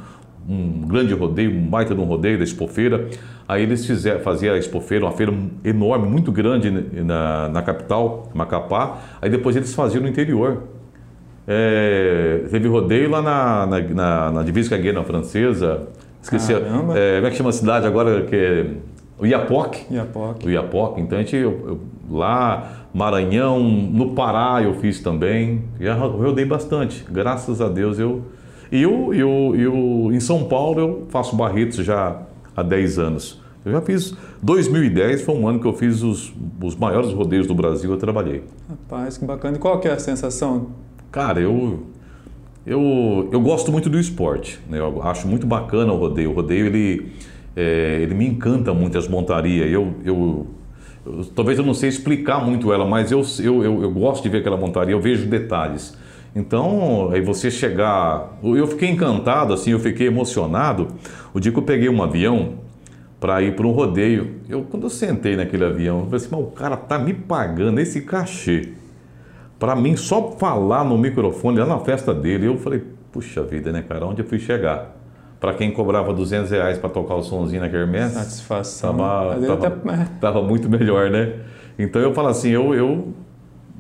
um 0.49 0.83
grande 0.83 1.15
rodeio, 1.15 1.51
um 1.51 1.67
baita 1.67 1.95
de 1.95 2.01
um 2.01 2.05
rodeio 2.05 2.39
da 2.39 2.45
Expofeira. 2.45 3.09
Aí 3.49 3.63
eles 3.63 3.85
fizeram, 3.87 4.21
faziam 4.21 4.55
a 4.55 4.59
Expofeira, 4.59 5.05
uma 5.05 5.13
feira 5.13 5.33
enorme, 5.65 6.09
muito 6.09 6.31
grande 6.31 6.71
na, 6.71 7.49
na 7.49 7.63
capital, 7.63 8.31
Macapá. 8.35 8.99
Aí 9.21 9.31
depois 9.31 9.57
eles 9.57 9.75
faziam 9.75 10.03
no 10.03 10.09
interior. 10.09 10.63
É, 11.47 12.45
teve 12.51 12.69
rodeio 12.69 13.11
lá 13.11 13.21
na, 13.21 13.67
na, 13.67 13.81
na, 13.81 14.31
na 14.33 14.43
divisa 14.43 14.77
Guiana 14.77 15.03
Francesa. 15.03 15.89
Esqueci. 16.23 16.53
É, 16.53 16.59
como 16.59 16.97
é 16.97 17.31
que 17.31 17.37
chama 17.37 17.51
a 17.51 17.53
cidade 17.53 17.87
agora? 17.87 18.23
Que 18.23 18.37
é, 18.37 18.67
o 19.19 19.27
Iapoc. 19.27 19.77
Iapoc. 19.91 20.45
O 20.45 20.51
Iapoc. 20.51 20.99
Então 20.99 21.19
a 21.19 21.23
gente, 21.23 21.37
eu, 21.37 21.51
eu, 21.51 21.81
lá, 22.11 22.87
Maranhão, 22.95 23.61
no 23.61 24.15
Pará 24.15 24.63
eu 24.63 24.75
fiz 24.75 25.01
também. 25.01 25.65
Já 25.81 25.95
rodei 25.95 26.45
bastante. 26.45 27.05
Graças 27.11 27.61
a 27.61 27.69
Deus 27.69 27.99
eu. 27.99 28.23
E 28.71 28.83
eu, 28.83 29.13
eu, 29.13 29.55
eu, 29.55 30.11
em 30.13 30.21
São 30.21 30.45
Paulo 30.45 30.81
eu 30.81 31.07
faço 31.11 31.37
Barretos 31.37 31.85
já 31.85 32.23
há 32.57 32.63
10 32.63 32.99
anos. 32.99 33.43
Eu 33.65 33.73
já 33.73 33.81
fiz. 33.81 34.15
2010 34.43 35.23
foi 35.23 35.35
um 35.35 35.47
ano 35.47 35.61
que 35.61 35.67
eu 35.67 35.73
fiz 35.73 36.03
os, 36.03 36.33
os 36.61 36.75
maiores 36.75 37.13
rodeios 37.13 37.47
do 37.47 37.55
Brasil, 37.55 37.91
eu 37.91 37.99
trabalhei. 37.99 38.43
Rapaz, 38.69 39.19
que 39.19 39.25
bacana. 39.25 39.57
E 39.57 39.61
qual 39.61 39.79
que 39.79 39.87
é 39.87 39.93
a 39.93 39.99
sensação 39.99 40.71
Cara, 41.13 41.41
eu, 41.41 41.89
eu, 42.67 43.29
eu 43.31 43.41
gosto 43.43 43.71
muito 43.71 43.91
do 43.91 44.01
esporte. 44.01 44.59
Né? 44.67 44.79
Eu 44.79 45.03
acho 45.03 45.29
muito 45.29 45.47
bacana 45.47 45.93
o 45.93 45.97
rodeio. 45.99 46.31
O 46.31 46.33
rodeio, 46.33 46.65
ele, 46.65 47.13
é, 47.55 47.99
ele 48.01 48.15
me 48.15 48.27
encanta 48.27 48.73
muito, 48.73 48.97
as 48.97 49.07
montarias. 49.07 49.71
Eu, 49.71 49.93
eu, 50.07 50.47
eu, 51.05 51.25
talvez 51.37 51.59
eu 51.59 51.67
não 51.67 51.75
sei 51.75 51.91
explicar 51.91 52.43
muito 52.43 52.73
ela, 52.73 52.87
mas 52.87 53.13
eu, 53.13 53.23
eu, 53.41 53.63
eu, 53.63 53.83
eu 53.83 53.91
gosto 53.91 54.23
de 54.23 54.31
ver 54.31 54.39
aquela 54.39 54.57
montaria, 54.57 54.95
eu 54.95 55.01
vejo 55.03 55.27
detalhes. 55.27 55.95
Então, 56.35 57.11
aí 57.13 57.21
você 57.21 57.51
chegar... 57.51 58.39
Eu 58.43 58.67
fiquei 58.67 58.89
encantado, 58.89 59.53
assim, 59.53 59.73
eu 59.73 59.79
fiquei 59.79 60.07
emocionado. 60.07 60.89
O 61.35 61.41
dia 61.41 61.53
que 61.53 61.59
eu 61.59 61.63
peguei 61.63 61.91
um 61.91 62.03
avião 62.03 62.55
para 63.21 63.43
ir 63.43 63.55
para 63.55 63.67
um 63.67 63.73
rodeio, 63.73 64.37
eu, 64.49 64.63
quando 64.63 64.85
eu 64.85 64.91
sentei 64.91 65.37
naquele 65.37 65.67
avião, 65.67 65.99
eu 65.99 66.05
falei 66.05 66.17
assim, 66.17 66.29
mas 66.31 66.41
o 66.41 66.47
cara 66.47 66.75
tá 66.75 66.99
me 66.99 67.13
pagando 67.13 67.81
esse 67.81 68.01
cachê 68.01 68.81
para 69.63 69.77
mim, 69.77 69.95
só 69.95 70.33
falar 70.33 70.83
no 70.83 70.99
microfone 70.99 71.61
lá 71.61 71.67
na 71.67 71.79
festa 71.79 72.13
dele, 72.13 72.49
eu 72.49 72.59
falei, 72.59 72.83
puxa 73.13 73.45
vida, 73.45 73.71
né, 73.71 73.81
cara, 73.81 74.05
onde 74.05 74.21
eu 74.21 74.27
fui 74.27 74.41
chegar? 74.41 74.97
Para 75.39 75.55
quem 75.55 75.71
cobrava 75.71 76.13
200 76.13 76.51
reais 76.51 76.79
para 76.79 76.91
tocar 76.91 77.15
o 77.15 77.23
sonzinho 77.23 77.63
na 77.63 77.69
Kermesse, 77.69 78.15
satisfação. 78.15 78.97
Tava, 78.97 79.41
tava, 79.41 79.67
até... 79.69 80.05
tava, 80.21 80.43
muito 80.43 80.69
melhor, 80.69 81.13
né? 81.13 81.35
Então 81.79 82.03
eu 82.03 82.13
falo 82.13 82.27
assim, 82.27 82.51
eu, 82.51 82.75
eu 82.75 83.15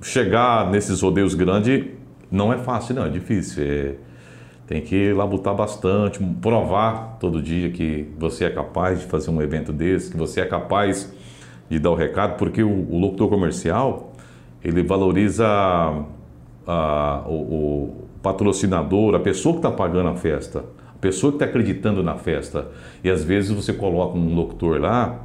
chegar 0.01 0.71
nesses 0.71 1.03
rodeios 1.03 1.35
grandes 1.35 1.85
não 2.31 2.53
é 2.53 2.59
fácil, 2.59 2.95
não, 2.95 3.07
é 3.07 3.09
difícil. 3.09 3.65
É, 3.65 3.95
tem 4.69 4.83
que 4.83 5.13
labutar 5.13 5.53
bastante, 5.53 6.23
provar 6.41 7.17
todo 7.19 7.43
dia 7.43 7.71
que 7.71 8.07
você 8.17 8.45
é 8.45 8.51
capaz 8.51 9.01
de 9.01 9.07
fazer 9.07 9.33
um 9.33 9.43
evento 9.43 9.73
desse, 9.73 10.13
que 10.13 10.17
você 10.17 10.43
é 10.43 10.47
capaz 10.47 11.13
de 11.69 11.81
dar 11.81 11.91
o 11.91 11.97
recado, 11.97 12.37
porque 12.37 12.63
o, 12.63 12.71
o 12.71 13.01
locutor 13.01 13.29
comercial, 13.29 14.12
ele 14.65 14.83
valoriza 14.83 15.47
a, 16.67 17.23
o, 17.27 17.33
o, 17.33 17.97
patrocinador, 18.23 19.15
a 19.15 19.21
pessoa 19.21 19.55
que 19.55 19.59
está 19.59 19.71
pagando 19.71 20.09
a 20.11 20.15
festa, 20.15 20.65
a 20.95 20.99
pessoa 21.01 21.33
que 21.33 21.37
está 21.37 21.47
acreditando 21.47 22.03
na 22.03 22.15
festa. 22.15 22.69
E 23.03 23.11
às 23.11 23.25
vezes 23.25 23.51
você 23.51 23.73
coloca 23.73 24.17
um 24.17 24.35
locutor 24.35 24.81
lá 24.81 25.19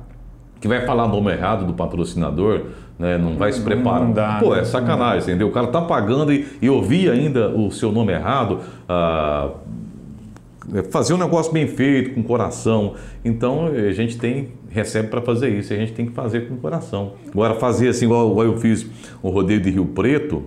que 0.60 0.68
vai 0.68 0.84
falar 0.86 1.06
o 1.06 1.10
nome 1.10 1.32
errado 1.32 1.66
do 1.66 1.74
patrocinador, 1.74 2.64
né? 2.98 3.18
não 3.18 3.38
vai 3.38 3.52
se 3.52 3.62
preparar. 3.62 4.02
Não 4.02 4.12
dá, 4.12 4.40
Pô, 4.40 4.56
é 4.56 4.64
sacanagem, 4.64 5.30
entendeu? 5.30 5.48
O 5.48 5.52
cara 5.52 5.68
está 5.68 5.82
pagando 5.82 6.34
e, 6.34 6.48
e 6.60 6.70
ouvir 6.70 7.12
ainda 7.12 7.50
o 7.50 7.70
seu 7.70 7.92
nome 7.92 8.12
errado. 8.12 8.62
Ah, 8.90 9.52
fazer 10.90 11.14
um 11.14 11.18
negócio 11.18 11.52
bem 11.52 11.68
feito, 11.68 12.14
com 12.14 12.24
coração. 12.24 12.96
Então 13.24 13.68
a 13.68 13.92
gente 13.92 14.18
tem 14.18 14.50
recebe 14.70 15.08
para 15.08 15.22
fazer 15.22 15.50
isso, 15.50 15.74
a 15.74 15.76
gente 15.76 15.94
tem 15.94 16.06
que 16.06 16.12
fazer 16.12 16.48
com 16.48 16.58
coração. 16.58 17.14
Agora 17.30 17.56
fazer 17.56 17.90
assim, 17.90 18.06
igual, 18.06 18.44
eu 18.44 18.58
fiz 18.58 18.86
o 19.22 19.30
rodeio 19.30 19.60
de 19.60 19.72
Rio 19.72 19.86
Preto, 19.86 20.44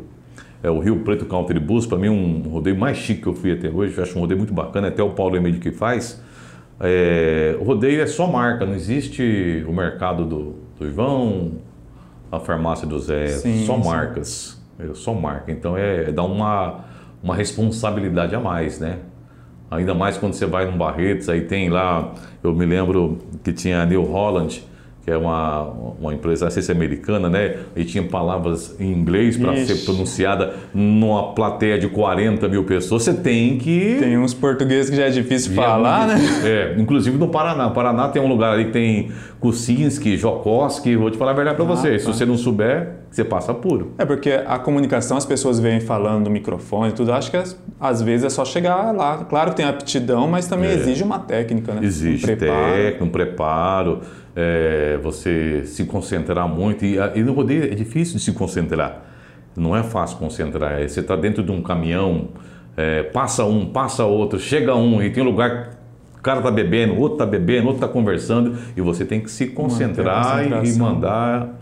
é 0.62 0.70
o 0.70 0.78
Rio 0.78 1.00
Preto 1.00 1.24
Country 1.24 1.58
Bus, 1.58 1.86
para 1.86 1.98
mim 1.98 2.08
um 2.08 2.48
rodeio 2.48 2.78
mais 2.78 2.96
chique 2.96 3.22
que 3.22 3.26
eu 3.26 3.34
fui 3.34 3.52
até 3.52 3.68
hoje, 3.68 3.96
eu 3.96 4.02
acho 4.02 4.16
um 4.16 4.20
rodeio 4.20 4.38
muito 4.38 4.52
bacana, 4.52 4.88
até 4.88 5.02
o 5.02 5.10
Paulo 5.10 5.36
Emílio 5.36 5.60
que 5.60 5.72
faz. 5.72 6.22
É, 6.78 7.56
o 7.60 7.64
rodeio 7.64 8.00
é 8.00 8.06
só 8.06 8.26
marca, 8.26 8.64
não 8.64 8.74
existe 8.74 9.64
o 9.66 9.72
mercado 9.72 10.24
do, 10.24 10.54
do 10.78 10.86
Ivão, 10.86 11.52
a 12.30 12.38
farmácia 12.38 12.86
do 12.86 12.98
Zé, 12.98 13.26
Sim, 13.28 13.64
só 13.66 13.80
sim. 13.80 13.88
marcas. 13.88 14.62
É 14.78 14.94
só 14.94 15.12
marca. 15.12 15.52
Então 15.52 15.76
é 15.76 16.10
dá 16.10 16.22
uma, 16.22 16.84
uma 17.22 17.34
responsabilidade 17.34 18.34
a 18.34 18.40
mais, 18.40 18.78
né? 18.78 18.98
Ainda 19.70 19.94
mais 19.94 20.18
quando 20.18 20.32
você 20.32 20.46
vai 20.46 20.66
num 20.68 20.76
Barretos, 20.76 21.28
aí 21.28 21.42
tem 21.42 21.68
lá, 21.68 22.12
eu 22.42 22.52
me 22.52 22.66
lembro 22.66 23.18
que 23.44 23.52
tinha 23.52 23.82
a 23.82 23.86
New 23.86 24.02
Holland, 24.02 24.64
que 25.02 25.10
é 25.10 25.16
uma, 25.16 25.62
uma 25.98 26.12
empresa, 26.12 26.44
não 26.44 26.52
sei 26.52 26.62
se 26.62 26.70
é 26.70 26.74
americana, 26.74 27.28
né? 27.28 27.56
E 27.74 27.84
tinha 27.84 28.02
palavras 28.02 28.76
em 28.78 28.92
inglês 28.92 29.36
para 29.36 29.56
ser 29.64 29.84
pronunciada 29.84 30.54
numa 30.74 31.32
plateia 31.32 31.78
de 31.78 31.88
40 31.88 32.46
mil 32.48 32.64
pessoas. 32.64 33.04
Você 33.04 33.14
tem 33.14 33.56
que. 33.56 33.96
Tem 33.98 34.18
uns 34.18 34.34
portugueses 34.34 34.90
que 34.90 34.96
já 34.96 35.06
é 35.06 35.10
difícil 35.10 35.52
É 35.52 35.54
falar, 35.54 36.06
né? 36.06 36.20
É, 36.44 36.74
inclusive 36.78 37.16
no 37.16 37.28
Paraná. 37.28 37.68
O 37.68 37.72
Paraná 37.72 38.08
tem 38.08 38.20
um 38.20 38.28
lugar 38.28 38.52
ali 38.52 38.66
que 38.66 38.72
tem 38.72 39.10
Kucinski, 39.40 40.16
Jokoski. 40.16 40.96
Vou 40.96 41.10
te 41.10 41.16
falar 41.16 41.30
a 41.30 41.34
verdade 41.34 41.56
para 41.56 41.64
você. 41.64 41.98
Se 41.98 42.06
tá. 42.06 42.12
você 42.12 42.26
não 42.26 42.36
souber, 42.36 43.00
você 43.10 43.24
passa 43.24 43.54
puro. 43.54 43.94
É 43.98 44.04
porque 44.04 44.30
a 44.30 44.58
comunicação, 44.58 45.16
as 45.16 45.24
pessoas 45.24 45.58
vêm 45.58 45.80
falando 45.80 46.24
no 46.24 46.30
microfone 46.30 46.90
e 46.90 46.92
tudo, 46.92 47.12
acho 47.12 47.30
que 47.30 47.36
às, 47.80 48.02
vezes 48.02 48.26
é 48.26 48.30
só 48.30 48.44
chegar 48.44 48.94
lá. 48.94 49.24
Claro 49.24 49.50
que 49.50 49.56
tem 49.56 49.66
aptidão, 49.66 50.28
mas 50.28 50.46
também 50.46 50.70
exige 50.70 51.02
uma 51.02 51.18
técnica, 51.18 51.74
né? 51.74 51.80
Existe 51.82 52.24
um 52.24 52.36
preparo. 52.36 52.72
técnica, 52.72 53.04
um 53.04 53.08
preparo, 53.08 54.00
é, 54.40 54.98
você 55.02 55.62
se 55.66 55.84
concentrar 55.84 56.48
muito. 56.48 56.84
E, 56.84 56.96
e 57.14 57.22
no 57.22 57.32
rodeio 57.32 57.64
é 57.64 57.74
difícil 57.74 58.16
de 58.16 58.22
se 58.22 58.32
concentrar. 58.32 59.02
Não 59.56 59.76
é 59.76 59.82
fácil 59.82 60.16
concentrar. 60.18 60.80
É, 60.80 60.86
Você 60.88 61.00
está 61.00 61.16
dentro 61.16 61.42
de 61.42 61.50
um 61.50 61.60
caminhão, 61.62 62.28
é, 62.76 63.02
passa 63.02 63.44
um, 63.44 63.66
passa 63.66 64.04
outro, 64.04 64.38
chega 64.38 64.74
um 64.74 65.02
e 65.02 65.10
tem 65.10 65.22
um 65.22 65.26
lugar. 65.26 65.70
O 66.18 66.22
cara 66.22 66.40
tá 66.42 66.50
bebendo, 66.50 66.94
o 66.94 66.98
outro 67.00 67.18
tá 67.18 67.26
bebendo, 67.26 67.66
outro 67.68 67.80
tá 67.80 67.88
conversando 67.88 68.54
e 68.76 68.80
você 68.80 69.04
tem 69.04 69.20
que 69.20 69.30
se 69.30 69.46
concentrar 69.48 70.42
e- 70.42 70.46
e 70.46 70.50
concentração. 70.50 70.78
mandar, 70.86 71.60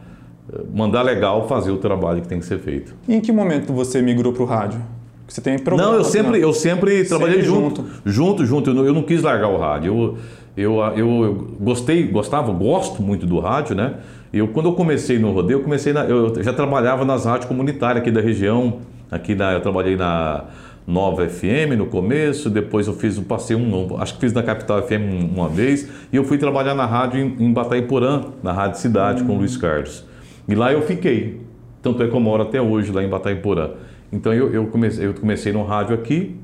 mandar 0.75 1.03
legal 1.03 1.47
fazer 1.47 1.71
o 1.71 1.77
trabalho 1.77 2.21
que 2.23 2.29
tem 2.29 2.39
que 2.41 2.45
ser 2.47 2.59
feito. 2.59 2.95
E 3.09 3.15
em 3.15 3.21
que 3.21 3.31
momento 3.33 3.73
você 3.73 4.03
migrou 4.03 4.33
para 4.33 4.43
o 4.43 4.47
rádio? 4.47 4.81
Você 5.29 5.41
tem 5.43 5.59
programa, 5.59 5.91
Não, 5.93 5.99
eu 5.99 6.05
sempre, 6.05 6.41
eu 6.41 6.53
sempre 6.55 7.05
trabalhei 7.05 7.37
Sempre 7.43 7.49
junto. 7.49 7.85
Junto, 8.05 8.47
junto. 8.47 8.71
Eu 8.71 8.75
não, 8.75 8.85
eu 8.87 8.95
não 8.95 9.03
quis 9.03 9.23
largar 9.23 9.49
o 9.49 9.59
rádio. 9.59 9.93
Eu, 9.95 10.19
eu, 10.59 10.81
eu, 10.97 11.25
eu 11.25 11.35
gostei, 11.61 12.09
gostava, 12.09 12.53
gosto 12.53 13.01
muito 13.01 13.25
do 13.25 13.39
rádio, 13.39 13.77
né? 13.77 13.95
Eu, 14.33 14.49
quando 14.49 14.67
eu 14.67 14.73
comecei 14.73 15.17
no 15.17 15.31
rodeio, 15.31 15.61
eu 15.61 15.63
comecei 15.63 15.93
na, 15.93 16.05
eu 16.05 16.43
já 16.43 16.53
trabalhava 16.53 17.05
nas 17.05 17.25
rádios 17.25 17.47
comunitárias 17.47 18.03
aqui 18.03 18.11
da 18.11 18.21
região. 18.21 18.79
Aqui 19.09 19.37
na, 19.37 19.53
eu 19.53 19.61
trabalhei 19.61 19.97
na 19.97 20.47
Nova 20.85 21.29
FM 21.29 21.77
no 21.79 21.87
começo, 21.87 22.51
depois 22.51 22.89
eu 22.89 22.93
fiz, 22.93 23.17
passei 23.21 23.55
um, 23.57 23.97
acho 24.01 24.15
que 24.15 24.21
fiz 24.21 24.33
na 24.33 24.43
Capital 24.43 24.83
FM 24.83 25.33
uma 25.33 25.49
vez, 25.49 25.89
e 26.13 26.17
eu 26.17 26.25
fui 26.25 26.37
trabalhar 26.39 26.75
na 26.75 26.87
rádio 26.87 27.21
em, 27.21 27.47
em 27.47 27.53
Bataiporã, 27.53 28.25
na 28.43 28.53
Rádio 28.53 28.81
Cidade, 28.81 29.23
com 29.23 29.35
o 29.35 29.39
Luiz 29.39 29.57
Carlos. 29.57 30.05
E 30.49 30.57
lá 30.57 30.73
eu 30.73 30.83
fiquei. 30.83 31.41
Tanto 31.81 32.03
é 32.03 32.09
que 32.09 32.15
eu 32.15 32.21
moro 32.21 32.43
até 32.43 32.61
hoje 32.61 32.91
lá 32.91 33.05
em 33.05 33.09
Bataiporã. 33.09 33.71
Então 34.13 34.35
eu, 34.35 34.53
eu, 34.53 34.67
comecei, 34.67 35.07
eu 35.07 35.15
comecei 35.15 35.53
no 35.53 35.63
rádio 35.63 35.95
aqui 35.95 36.35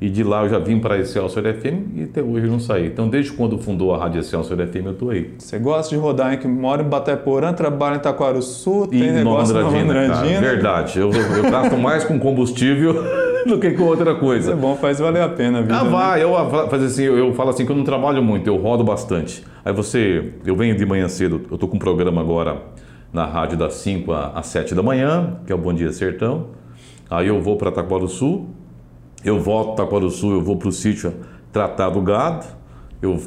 e 0.00 0.10
de 0.10 0.22
lá 0.22 0.42
eu 0.42 0.48
já 0.48 0.58
vim 0.58 0.78
para 0.78 0.94
a 0.94 0.98
Excelsior 0.98 1.44
FM 1.54 1.96
e 1.96 2.02
até 2.04 2.22
hoje 2.22 2.46
eu 2.46 2.50
não 2.52 2.60
saí. 2.60 2.86
Então 2.86 3.08
desde 3.08 3.32
quando 3.32 3.58
fundou 3.58 3.94
a 3.94 3.98
Rádio 3.98 4.20
Excelsior 4.20 4.58
FM 4.66 4.86
eu 4.86 4.92
estou 4.92 5.10
aí. 5.10 5.32
Você 5.38 5.58
gosta 5.58 5.94
de 5.94 6.00
rodar, 6.00 6.32
hein? 6.32 6.38
Que 6.38 6.48
mora 6.48 6.82
em 6.82 6.86
Bateporã, 6.86 7.52
trabalha 7.52 7.96
em 7.96 8.00
Taquaruçu, 8.00 8.86
tem 8.88 9.00
E 9.00 9.12
negócio 9.12 9.56
em 9.56 9.62
Nova 9.62 9.76
Andradina. 9.78 10.14
Andradina. 10.14 10.40
Verdade. 10.40 10.98
Eu, 10.98 11.10
eu 11.12 11.50
gasto 11.50 11.76
mais 11.76 12.04
com 12.04 12.18
combustível 12.18 12.94
do 13.46 13.58
que 13.58 13.70
com 13.72 13.84
outra 13.84 14.10
Isso 14.10 14.18
é 14.18 14.20
coisa. 14.20 14.56
bom, 14.56 14.74
faz 14.76 14.98
valer 14.98 15.22
a 15.22 15.28
pena 15.28 15.58
a 15.58 15.62
vida. 15.62 15.78
Ah, 15.78 15.84
né? 15.84 15.90
vai, 15.90 16.22
eu, 16.22 16.32
faz 16.68 16.82
assim, 16.82 17.04
eu 17.04 17.32
falo 17.34 17.50
assim 17.50 17.64
que 17.64 17.72
eu 17.72 17.76
não 17.76 17.84
trabalho 17.84 18.22
muito, 18.22 18.46
eu 18.46 18.56
rodo 18.56 18.82
bastante. 18.82 19.44
Aí 19.64 19.72
você, 19.72 20.32
eu 20.44 20.56
venho 20.56 20.76
de 20.76 20.84
manhã 20.84 21.08
cedo, 21.08 21.42
eu 21.50 21.56
tô 21.56 21.68
com 21.68 21.76
um 21.76 21.80
programa 21.80 22.20
agora 22.20 22.62
na 23.12 23.24
rádio 23.24 23.56
das 23.56 23.74
5 23.74 24.12
às 24.12 24.46
7 24.46 24.74
da 24.74 24.82
manhã, 24.82 25.38
que 25.46 25.52
é 25.52 25.54
o 25.54 25.58
Bom 25.58 25.72
Dia 25.72 25.92
Sertão. 25.92 26.48
Aí 27.08 27.28
eu 27.28 27.40
vou 27.40 27.56
para 27.56 27.70
Taquaruçu, 27.70 28.46
eu 29.24 29.40
volto 29.40 29.74
para 29.76 29.84
Taquaruçu, 29.84 30.30
eu 30.32 30.40
vou 30.42 30.56
para 30.56 30.68
o 30.68 30.72
sítio 30.72 31.12
tratar 31.52 31.88
do 31.90 32.00
gado, 32.00 32.44
eu 33.00 33.20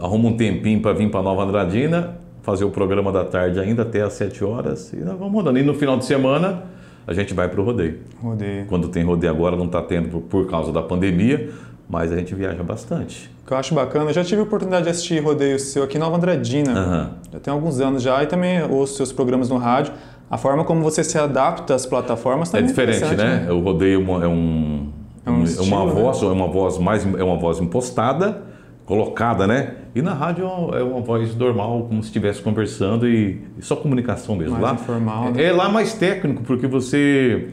arrumo 0.00 0.28
um 0.28 0.36
tempinho 0.36 0.80
para 0.80 0.92
vir 0.92 1.10
para 1.10 1.22
Nova 1.22 1.42
Andradina, 1.42 2.18
fazer 2.42 2.64
o 2.64 2.70
programa 2.70 3.12
da 3.12 3.24
tarde 3.24 3.60
ainda 3.60 3.82
até 3.82 4.02
às 4.02 4.14
7 4.14 4.42
horas 4.44 4.92
e 4.92 4.96
nós 4.96 5.18
vamos 5.18 5.32
rodando. 5.34 5.58
E 5.58 5.62
no 5.62 5.74
final 5.74 5.96
de 5.96 6.04
semana 6.04 6.64
a 7.06 7.12
gente 7.12 7.34
vai 7.34 7.48
para 7.48 7.60
o 7.60 7.64
rodeio. 7.64 7.98
Rodeio. 8.22 8.66
Quando 8.66 8.88
tem 8.88 9.04
rodeio 9.04 9.32
agora 9.32 9.56
não 9.56 9.66
está 9.66 9.82
tendo 9.82 10.20
por- 10.20 10.46
causa 10.46 10.72
da 10.72 10.82
pandemia, 10.82 11.50
mas 11.88 12.10
a 12.12 12.16
gente 12.16 12.34
viaja 12.34 12.62
bastante. 12.62 13.30
O 13.42 13.46
que 13.46 13.52
eu 13.52 13.56
acho 13.56 13.74
bacana, 13.74 14.10
eu 14.10 14.14
já 14.14 14.24
tive 14.24 14.40
a 14.40 14.44
oportunidade 14.44 14.84
de 14.84 14.90
assistir 14.90 15.20
rodeio 15.22 15.58
seu 15.58 15.82
aqui 15.82 15.96
em 15.96 16.00
Nova 16.00 16.16
Andradina. 16.16 16.72
Aham. 16.72 17.10
Já 17.32 17.40
tem 17.40 17.52
alguns 17.52 17.80
anos 17.80 18.02
já, 18.02 18.22
e 18.22 18.26
também 18.26 18.62
ouço 18.62 18.94
seus 18.96 19.12
programas 19.12 19.48
no 19.50 19.56
rádio. 19.58 19.92
A 20.30 20.38
forma 20.38 20.64
como 20.64 20.80
você 20.80 21.04
se 21.04 21.18
adapta 21.18 21.74
às 21.74 21.84
plataformas 21.84 22.48
É 22.48 22.52
também 22.52 22.68
diferente, 22.68 22.96
interessante, 23.04 23.46
né? 23.46 23.52
O 23.52 23.60
rodeio 23.60 24.00
é 24.00 24.02
uma- 24.02 24.24
é 24.24 24.28
um, 24.28 24.88
É 25.24 25.30
um 25.30 25.40
é 25.40 25.44
estilo, 25.44 25.66
uma 25.66 25.86
né? 25.86 25.92
voz, 26.00 26.22
é 26.22 26.26
uma 26.26 26.46
voz 26.48 26.78
mais 26.78 27.14
é 27.14 27.22
uma 27.24 27.36
voz 27.36 27.60
impostada, 27.60 28.42
colocada, 28.84 29.46
né? 29.46 29.76
E 29.94 30.02
na 30.02 30.14
rádio 30.14 30.44
é 30.44 30.82
uma- 30.82 30.98
é 30.98 31.02
voz 31.02 31.34
normal, 31.36 31.86
como 31.88 32.02
se 32.02 32.08
estivesse 32.08 32.42
conversando 32.42 33.06
e, 33.06 33.40
e 33.58 33.62
só 33.62 33.76
comunicação 33.76 34.34
mesmo. 34.34 34.52
Mais 34.52 34.64
lá 34.64 34.72
informal, 34.74 35.28
é, 35.28 35.30
né? 35.32 35.44
é 35.44 35.52
lá 35.52 35.68
mais 35.68 35.92
técnico 35.94 36.42
porque 36.42 36.66
você 36.66 37.48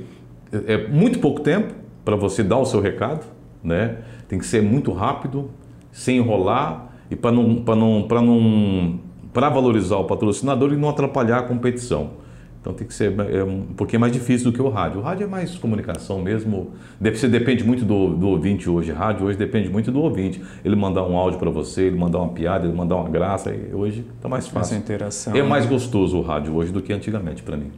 é 0.52 0.74
é 0.74 0.88
muito 0.88 1.20
pouco 1.20 1.42
tempo 1.42 1.74
para 2.04 2.16
você 2.16 2.44
dar 2.44 2.58
o 2.58 2.66
seu 2.66 2.82
recado, 2.82 3.26
né? 3.64 3.98
Tem 4.28 4.40
que 4.40 4.46
ser 4.46 4.64
muito 4.64 4.92
rápido, 4.92 5.52
sem 5.92 6.18
enrolar 6.18 6.90
e 7.12 7.16
para 7.16 7.32
não 7.32 7.56
para 7.58 7.76
não 7.76 8.04
para 8.08 8.22
não 8.22 9.00
para 9.32 9.50
valorizar 9.50 9.98
o 9.98 10.06
patrocinador 10.06 10.74
e 10.74 10.76
não 10.76 10.90
atrapalhar 10.90 11.40
a 11.40 11.44
competição. 11.44 12.12
Então 12.62 12.74
tem 12.74 12.86
que 12.86 12.94
ser 12.94 13.14
é, 13.32 13.44
um 13.44 13.62
pouquinho 13.62 14.02
mais 14.02 14.12
difícil 14.12 14.52
do 14.52 14.56
que 14.56 14.62
o 14.62 14.68
rádio. 14.70 15.00
O 15.00 15.04
rádio 15.04 15.24
é 15.24 15.28
mais 15.28 15.56
comunicação 15.56 16.20
mesmo. 16.22 16.72
Você 17.00 17.28
depende 17.28 17.64
muito 17.64 17.86
do, 17.86 18.10
do 18.10 18.28
ouvinte 18.28 18.70
hoje. 18.70 18.92
Rádio 18.92 19.26
hoje 19.26 19.38
depende 19.38 19.70
muito 19.70 19.92
do 19.92 20.02
ouvinte. 20.02 20.42
Ele 20.64 20.76
mandar 20.76 21.04
um 21.04 21.16
áudio 21.18 21.40
para 21.40 21.50
você, 21.50 21.84
ele 21.84 21.98
mandar 21.98 22.20
uma 22.20 22.30
piada, 22.30 22.66
ele 22.66 22.76
mandar 22.76 22.98
uma 22.98 23.10
graça. 23.10 23.52
e 23.52 23.74
hoje 23.74 24.06
está 24.16 24.28
mais 24.28 24.44
Essa 24.44 24.54
fácil. 24.54 24.78
interação. 24.78 25.34
É 25.36 25.42
mais 25.42 25.66
gostoso 25.66 26.18
o 26.18 26.22
rádio 26.22 26.54
hoje 26.54 26.72
do 26.74 26.82
que 26.82 26.92
antigamente 26.92 27.42
para 27.44 27.56
mim. 27.56 27.72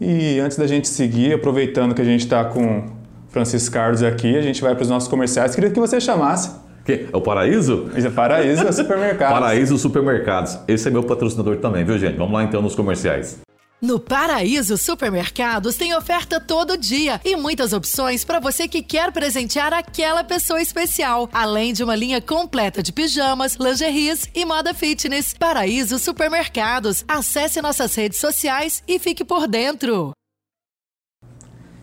E 0.00 0.40
antes 0.40 0.56
da 0.56 0.66
gente 0.66 0.88
seguir, 0.88 1.34
aproveitando 1.34 1.94
que 1.94 2.02
a 2.02 2.04
gente 2.04 2.20
está 2.20 2.44
com 2.44 2.86
Francisco 3.28 3.72
Carlos 3.72 4.02
aqui, 4.02 4.36
a 4.36 4.42
gente 4.42 4.60
vai 4.60 4.74
para 4.74 4.82
os 4.82 4.90
nossos 4.90 5.08
comerciais. 5.08 5.54
Queria 5.54 5.70
que 5.70 5.78
você 5.78 6.00
chamasse. 6.00 6.50
Que? 6.84 7.06
É 7.12 7.16
o 7.16 7.20
Paraíso? 7.20 7.90
Isso 7.94 8.06
é 8.08 8.10
Paraíso 8.10 8.66
é 8.66 8.72
supermercado. 8.72 9.30
Paraíso 9.38 9.78
Supermercados. 9.78 10.58
Esse 10.66 10.88
é 10.88 10.90
meu 10.90 11.04
patrocinador 11.04 11.58
também, 11.58 11.84
viu, 11.84 11.96
gente? 11.98 12.16
Vamos 12.16 12.32
lá 12.32 12.42
então 12.42 12.60
nos 12.60 12.74
comerciais. 12.74 13.40
No 13.80 13.98
Paraíso 13.98 14.76
Supermercados 14.76 15.74
tem 15.74 15.94
oferta 15.94 16.38
todo 16.38 16.76
dia 16.76 17.18
e 17.24 17.34
muitas 17.34 17.72
opções 17.72 18.24
para 18.24 18.38
você 18.38 18.68
que 18.68 18.82
quer 18.82 19.10
presentear 19.10 19.72
aquela 19.72 20.22
pessoa 20.22 20.60
especial, 20.60 21.30
além 21.32 21.72
de 21.72 21.82
uma 21.82 21.96
linha 21.96 22.20
completa 22.20 22.82
de 22.82 22.92
pijamas, 22.92 23.54
lingeries 23.54 24.28
e 24.34 24.44
moda 24.44 24.74
fitness. 24.74 25.32
Paraíso 25.32 25.98
Supermercados. 25.98 27.06
Acesse 27.08 27.62
nossas 27.62 27.94
redes 27.94 28.18
sociais 28.18 28.82
e 28.86 28.98
fique 28.98 29.24
por 29.24 29.48
dentro. 29.48 30.12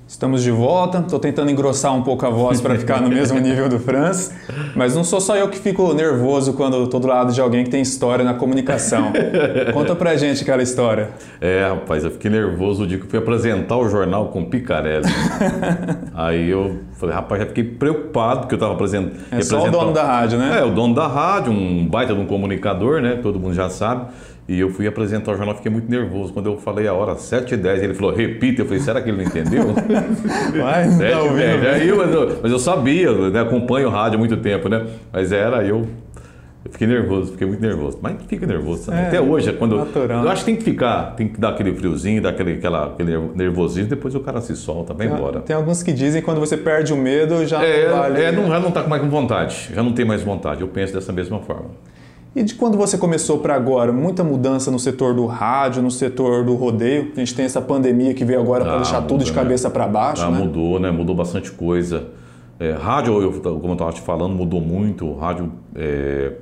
Estamos 0.08 0.42
de 0.42 0.52
volta. 0.52 1.00
Estou 1.00 1.20
tentando 1.20 1.52
engrossar 1.52 1.94
um 1.94 2.02
pouco 2.02 2.26
a 2.26 2.30
voz 2.30 2.62
para 2.62 2.76
ficar 2.80 3.02
no 3.02 3.10
mesmo 3.10 3.38
nível 3.40 3.68
do 3.68 3.78
Franz, 3.78 4.34
mas 4.74 4.96
não 4.96 5.04
sou 5.04 5.20
só 5.20 5.36
eu 5.36 5.50
que 5.50 5.60
fico 5.60 5.94
nervoso 5.94 6.54
quando 6.54 6.82
estou 6.86 6.98
do 6.98 7.08
lado 7.08 7.34
de 7.34 7.42
alguém 7.42 7.66
que 7.66 7.70
tem 7.70 7.82
história 7.82 8.24
na 8.24 8.34
comunicação. 8.34 9.12
Conta 9.74 9.96
pra 9.96 10.16
gente 10.16 10.44
aquela 10.44 10.64
história. 10.64 11.10
É, 11.42 11.68
rapaz, 11.68 12.06
eu 12.06 12.12
fiquei 12.12 12.32
nervoso 12.32 12.84
o 12.84 12.88
dia 12.88 12.98
que 12.98 13.04
eu 13.04 13.10
fui 13.10 13.20
apresentar 13.20 13.76
o 13.76 13.90
jornal 13.90 14.30
com 14.30 14.46
Picarelli. 14.46 15.06
Aí 16.16 16.50
eu 16.50 16.78
falei, 16.94 17.14
rapaz, 17.14 17.42
já 17.42 17.48
fiquei 17.48 17.66
preocupado 17.66 18.42
porque 18.42 18.54
eu 18.54 18.58
estava 18.58 18.76
apresentando. 18.76 19.18
É 19.30 19.42
só 19.42 19.68
o 19.68 19.70
dono 19.70 19.92
da 19.92 20.06
rádio, 20.06 20.40
né? 20.40 20.60
É, 20.60 20.64
o 20.64 20.72
dono 20.72 20.96
da 20.96 21.08
rádio, 21.08 21.52
um 21.52 21.86
baita 21.86 22.14
de 22.14 22.20
um 22.22 22.26
comunicador, 22.26 23.02
né? 23.02 23.20
Todo 23.22 23.38
mundo 23.38 23.54
já 23.54 23.70
sabe. 23.70 24.06
E 24.48 24.60
eu 24.60 24.70
fui 24.70 24.88
apresentar 24.88 25.34
o 25.34 25.36
jornal, 25.36 25.56
fiquei 25.56 25.70
muito 25.70 25.92
nervoso. 25.92 26.32
Quando 26.32 26.46
eu 26.46 26.58
falei 26.58 26.88
a 26.88 26.94
hora 26.94 27.16
7h10, 27.16 27.84
ele 27.84 27.94
falou, 27.94 28.14
repita. 28.16 28.62
Eu 28.62 28.66
falei, 28.66 28.80
será 28.80 29.02
que 29.02 29.10
ele 29.10 29.18
não 29.18 29.24
entendeu? 29.26 29.74
Vai, 30.58 30.86
não 30.88 30.98
tá 30.98 31.04
7 31.06 31.16
ouvindo. 31.18 31.62
10. 31.62 31.66
Aí 31.82 31.88
eu, 31.90 31.98
mas 31.98 32.14
eu- 32.14 32.40
mas 32.42 32.52
eu 32.54 32.60
sabia, 32.60 33.12
né? 33.30 33.42
acompanho 33.42 33.88
o 33.88 33.92
rádio 33.92 34.16
há 34.16 34.20
muito 34.20 34.38
tempo, 34.38 34.70
né? 34.70 34.86
Mas 35.12 35.32
era 35.34 35.64
eu. 35.66 35.86
Eu 36.66 36.72
fiquei 36.72 36.88
nervoso, 36.88 37.32
fiquei 37.34 37.46
muito 37.48 37.62
nervoso. 37.62 38.00
Mas 38.02 38.16
fica 38.28 38.46
nervoso. 38.48 38.90
É, 38.92 39.08
Até 39.08 39.22
hoje, 39.22 39.50
é 39.50 39.54
quando. 39.54 39.78
natural. 39.78 40.24
Eu 40.24 40.30
acho 40.30 40.46
que 40.46 40.52
tem 40.52 40.56
que 40.56 40.64
ficar, 40.64 41.14
tem 41.18 41.28
que 41.28 41.40
dar 41.40 41.50
aquele 41.50 41.74
friozinho, 41.74 42.22
dar 42.22 42.30
aquele, 42.30 42.54
aquela, 42.54 42.86
aquele 42.88 43.18
nervosismo, 43.36 43.90
depois 43.90 44.16
o 44.16 44.20
cara 44.22 44.40
se 44.42 44.56
solta, 44.56 44.94
vai 44.94 45.08
embora. 45.08 45.40
Tem 45.42 45.56
alguns 45.56 45.84
que 45.84 45.92
dizem 45.94 46.22
que 46.22 46.26
quando 46.26 46.40
você 46.40 46.56
perde 46.58 46.92
o 46.94 46.98
medo 46.98 47.46
já 47.46 47.64
É, 47.64 47.90
não 47.90 47.98
vale. 47.98 48.22
é, 48.22 48.32
não, 48.32 48.48
já 48.48 48.60
não 48.60 48.72
tá 48.72 48.84
mais 48.88 49.02
com 49.02 49.10
vontade, 49.10 49.70
já 49.74 49.84
não 49.84 49.92
tem 49.94 50.06
mais 50.06 50.22
vontade. 50.24 50.62
Eu 50.62 50.68
penso 50.70 50.94
dessa 50.94 51.12
mesma 51.14 51.40
forma. 51.40 51.70
E 52.38 52.44
de 52.44 52.54
quando 52.54 52.78
você 52.78 53.00
começou 53.00 53.40
para 53.40 53.56
agora, 53.56 53.92
muita 53.92 54.24
mudança 54.24 54.70
no 54.70 54.78
setor 54.78 55.16
do 55.16 55.26
rádio, 55.26 55.82
no 55.82 55.90
setor 55.90 56.46
do 56.46 56.54
rodeio? 56.54 57.12
A 57.16 57.20
gente 57.20 57.34
tem 57.34 57.46
essa 57.46 57.60
pandemia 57.60 58.14
que 58.14 58.24
veio 58.24 58.40
agora 58.40 58.64
para 58.64 58.76
Ah, 58.76 58.78
deixar 58.78 59.02
tudo 59.02 59.24
de 59.24 59.32
muda, 59.32 59.42
né? 59.42 59.44
cabeça 59.44 59.72
para 59.72 59.88
baixo, 59.88 60.22
Ah, 60.22 60.30
né? 60.30 60.38
mudou, 60.38 60.80
né? 60.80 60.92
Mudou 60.92 61.16
bastante 61.16 61.50
coisa. 61.50 62.10
É, 62.60 62.74
rádio, 62.74 63.20
eu, 63.24 63.32
como 63.42 63.70
eu 63.70 63.74
estava 63.74 63.92
te 63.92 64.02
falando, 64.02 64.36
mudou 64.36 64.62
muito. 64.62 65.08
O 65.08 65.18
rádio, 65.18 65.52
é, 65.76 66.34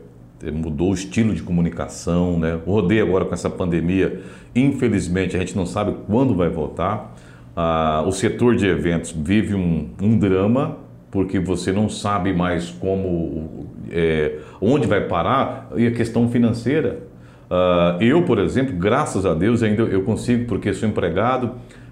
mudou 0.51 0.91
o 0.91 0.93
estilo 0.93 1.33
de 1.33 1.41
comunicação, 1.41 2.37
né? 2.37 2.59
O 2.65 2.73
rodeio 2.73 3.05
agora 3.05 3.23
com 3.23 3.33
essa 3.33 3.49
pandemia, 3.49 4.21
infelizmente 4.53 5.37
a 5.37 5.39
gente 5.39 5.55
não 5.55 5.65
sabe 5.65 5.95
quando 6.07 6.35
vai 6.35 6.49
voltar. 6.49 7.15
Ah, 7.55 8.03
o 8.05 8.11
setor 8.11 8.57
de 8.57 8.67
eventos 8.67 9.11
vive 9.11 9.55
um, 9.55 9.87
um, 10.01 10.19
drama 10.19 10.75
porque 11.09 11.39
você 11.39 11.71
não 11.71 11.87
sabe 11.87 12.33
mais 12.33 12.69
como, 12.69 13.67
é, 13.91 14.39
onde 14.61 14.87
vai 14.87 15.01
parar 15.01 15.69
e 15.75 15.87
a 15.87 15.91
questão 15.91 16.29
financeira. 16.29 17.03
Ah, 17.49 17.97
eu, 17.99 18.23
por 18.23 18.39
exemplo, 18.39 18.75
graças 18.75 19.25
a 19.25 19.33
Deus 19.33 19.61
ainda 19.63 19.83
eu 19.83 20.03
consigo 20.03 20.45
porque 20.45 20.73
sou 20.73 20.89
empregado, 20.89 21.51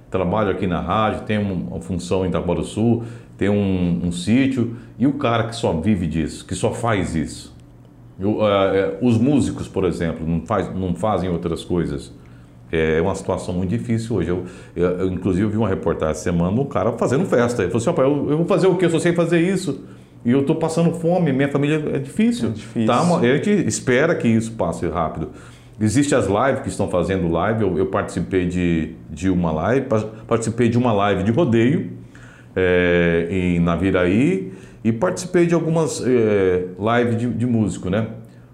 trabalho 0.09 0.51
aqui 0.51 0.67
na 0.67 0.81
rádio, 0.81 1.21
tenho 1.21 1.41
uma 1.41 1.79
função 1.79 2.25
em 2.25 2.29
Itaquara 2.29 2.63
Sul, 2.63 3.03
tenho 3.37 3.53
um, 3.53 4.01
um 4.05 4.11
sítio 4.11 4.75
e 4.97 5.07
o 5.07 5.13
cara 5.13 5.45
que 5.45 5.55
só 5.55 5.73
vive 5.73 6.07
disso, 6.07 6.45
que 6.45 6.55
só 6.55 6.71
faz 6.71 7.15
isso 7.15 7.53
eu, 8.19 8.37
uh, 8.37 8.97
os 9.01 9.17
músicos, 9.17 9.67
por 9.67 9.85
exemplo, 9.85 10.25
não, 10.27 10.45
faz, 10.45 10.73
não 10.73 10.95
fazem 10.95 11.29
outras 11.29 11.63
coisas. 11.63 12.11
É 12.71 12.99
uma 13.01 13.13
situação 13.13 13.53
muito 13.53 13.69
difícil 13.69 14.15
hoje. 14.15 14.29
Eu, 14.29 14.45
eu, 14.75 14.89
eu 14.99 15.07
inclusive, 15.07 15.47
vi 15.47 15.57
uma 15.57 15.69
reportagem 15.69 16.15
semana 16.15 16.59
um 16.59 16.65
cara 16.65 16.91
fazendo 16.93 17.23
festa. 17.25 17.61
Ele 17.61 17.71
falou 17.71 17.87
assim: 17.87 18.01
eu, 18.01 18.31
eu 18.31 18.37
vou 18.37 18.47
fazer 18.47 18.65
o 18.65 18.75
quê? 18.75 18.85
Eu 18.85 18.89
só 18.89 18.97
sei 18.97 19.13
fazer 19.13 19.41
isso. 19.41 19.83
E 20.25 20.31
eu 20.31 20.41
estou 20.41 20.55
passando 20.55 20.93
fome, 20.93 21.33
minha 21.33 21.49
família 21.49 21.83
é 21.93 21.99
difícil. 21.99 22.49
É 22.49 22.51
difícil. 22.51 22.87
Tá, 22.87 23.01
a 23.01 23.21
gente 23.21 23.49
espera 23.67 24.15
que 24.15 24.27
isso 24.27 24.53
passe 24.53 24.87
rápido. 24.87 25.29
Existem 25.79 26.17
as 26.17 26.27
lives 26.27 26.61
que 26.61 26.69
estão 26.69 26.87
fazendo 26.89 27.27
live. 27.29 27.63
Eu, 27.63 27.77
eu, 27.77 27.85
participei 27.87 28.47
de, 28.47 28.93
de 29.09 29.29
uma 29.29 29.51
live, 29.51 29.87
participei 30.27 30.69
de 30.69 30.77
uma 30.77 30.93
live 30.93 31.23
de 31.23 31.31
rodeio 31.31 31.91
é, 32.55 33.27
em 33.29 33.59
Naviraí 33.59 34.53
e 34.83 34.91
participei 34.91 35.45
de 35.45 35.53
algumas 35.53 36.01
é, 36.05 36.67
lives 36.77 37.17
de, 37.17 37.27
de, 37.29 37.45
músico, 37.45 37.89
né? 37.89 38.07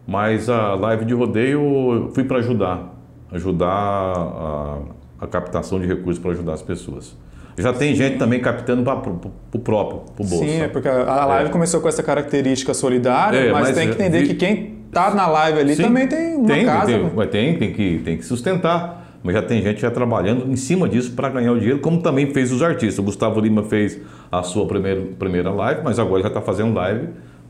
Mas 0.07 0.49
a 0.49 0.75
live 0.75 1.05
de 1.05 1.13
rodeio 1.13 1.59
eu 1.93 2.11
fui 2.13 2.23
para 2.23 2.37
ajudar, 2.37 2.95
ajudar 3.31 3.67
a, 3.67 4.79
a, 5.19 5.27
captação 5.27 5.79
de 5.79 5.85
recursos 5.85 6.19
para 6.21 6.31
ajudar 6.31 6.53
as 6.53 6.61
pessoas. 6.61 7.15
Já 7.57 7.73
tem 7.73 7.93
gente 7.93 8.17
também 8.17 8.39
captando 8.39 8.83
para 8.83 8.95
o 8.95 9.59
próprio, 9.59 9.99
para 10.15 10.25
o 10.25 10.27
bolso. 10.27 10.39
Sim, 10.39 10.61
é 10.61 10.67
porque 10.67 10.87
a 10.87 11.25
live 11.25 11.49
é. 11.49 11.51
começou 11.51 11.81
com 11.81 11.87
essa 11.87 12.01
característica 12.01 12.73
solidária, 12.73 13.37
é, 13.37 13.51
mas, 13.51 13.67
mas, 13.67 13.75
tem 13.75 13.87
que 13.89 13.95
entender 13.95 14.21
vi... 14.21 14.27
que 14.29 14.35
quem 14.35 14.79
está 14.87 15.13
na 15.13 15.27
live 15.27 15.59
ali 15.59 15.75
Sim, 15.75 15.83
também 15.83 16.07
tem 16.07 16.35
uma 16.35 16.47
tem, 16.47 16.65
casa. 16.65 16.85
Tem, 16.85 17.03
né? 17.03 17.25
tem, 17.25 17.57
tem, 17.57 17.73
que, 17.73 18.01
tem 18.03 18.17
que 18.17 18.25
sustentar 18.25 18.99
mas 19.21 19.35
já 19.35 19.41
tem 19.41 19.61
gente 19.61 19.81
já 19.81 19.91
trabalhando 19.91 20.49
em 20.49 20.55
cima 20.55 20.87
disso 20.87 21.11
para 21.11 21.29
ganhar 21.29 21.51
o 21.51 21.59
dinheiro, 21.59 21.79
como 21.79 22.01
também 22.01 22.33
fez 22.33 22.51
os 22.51 22.61
artistas. 22.61 22.99
O 22.99 23.03
Gustavo 23.03 23.39
Lima 23.39 23.63
fez 23.63 23.99
a 24.31 24.43
sua 24.43 24.65
primeira, 24.65 25.01
primeira 25.17 25.51
live, 25.51 25.81
mas 25.83 25.99
agora 25.99 26.21
já 26.21 26.29
está 26.29 26.41
fazendo 26.41 26.73
live 26.73 27.09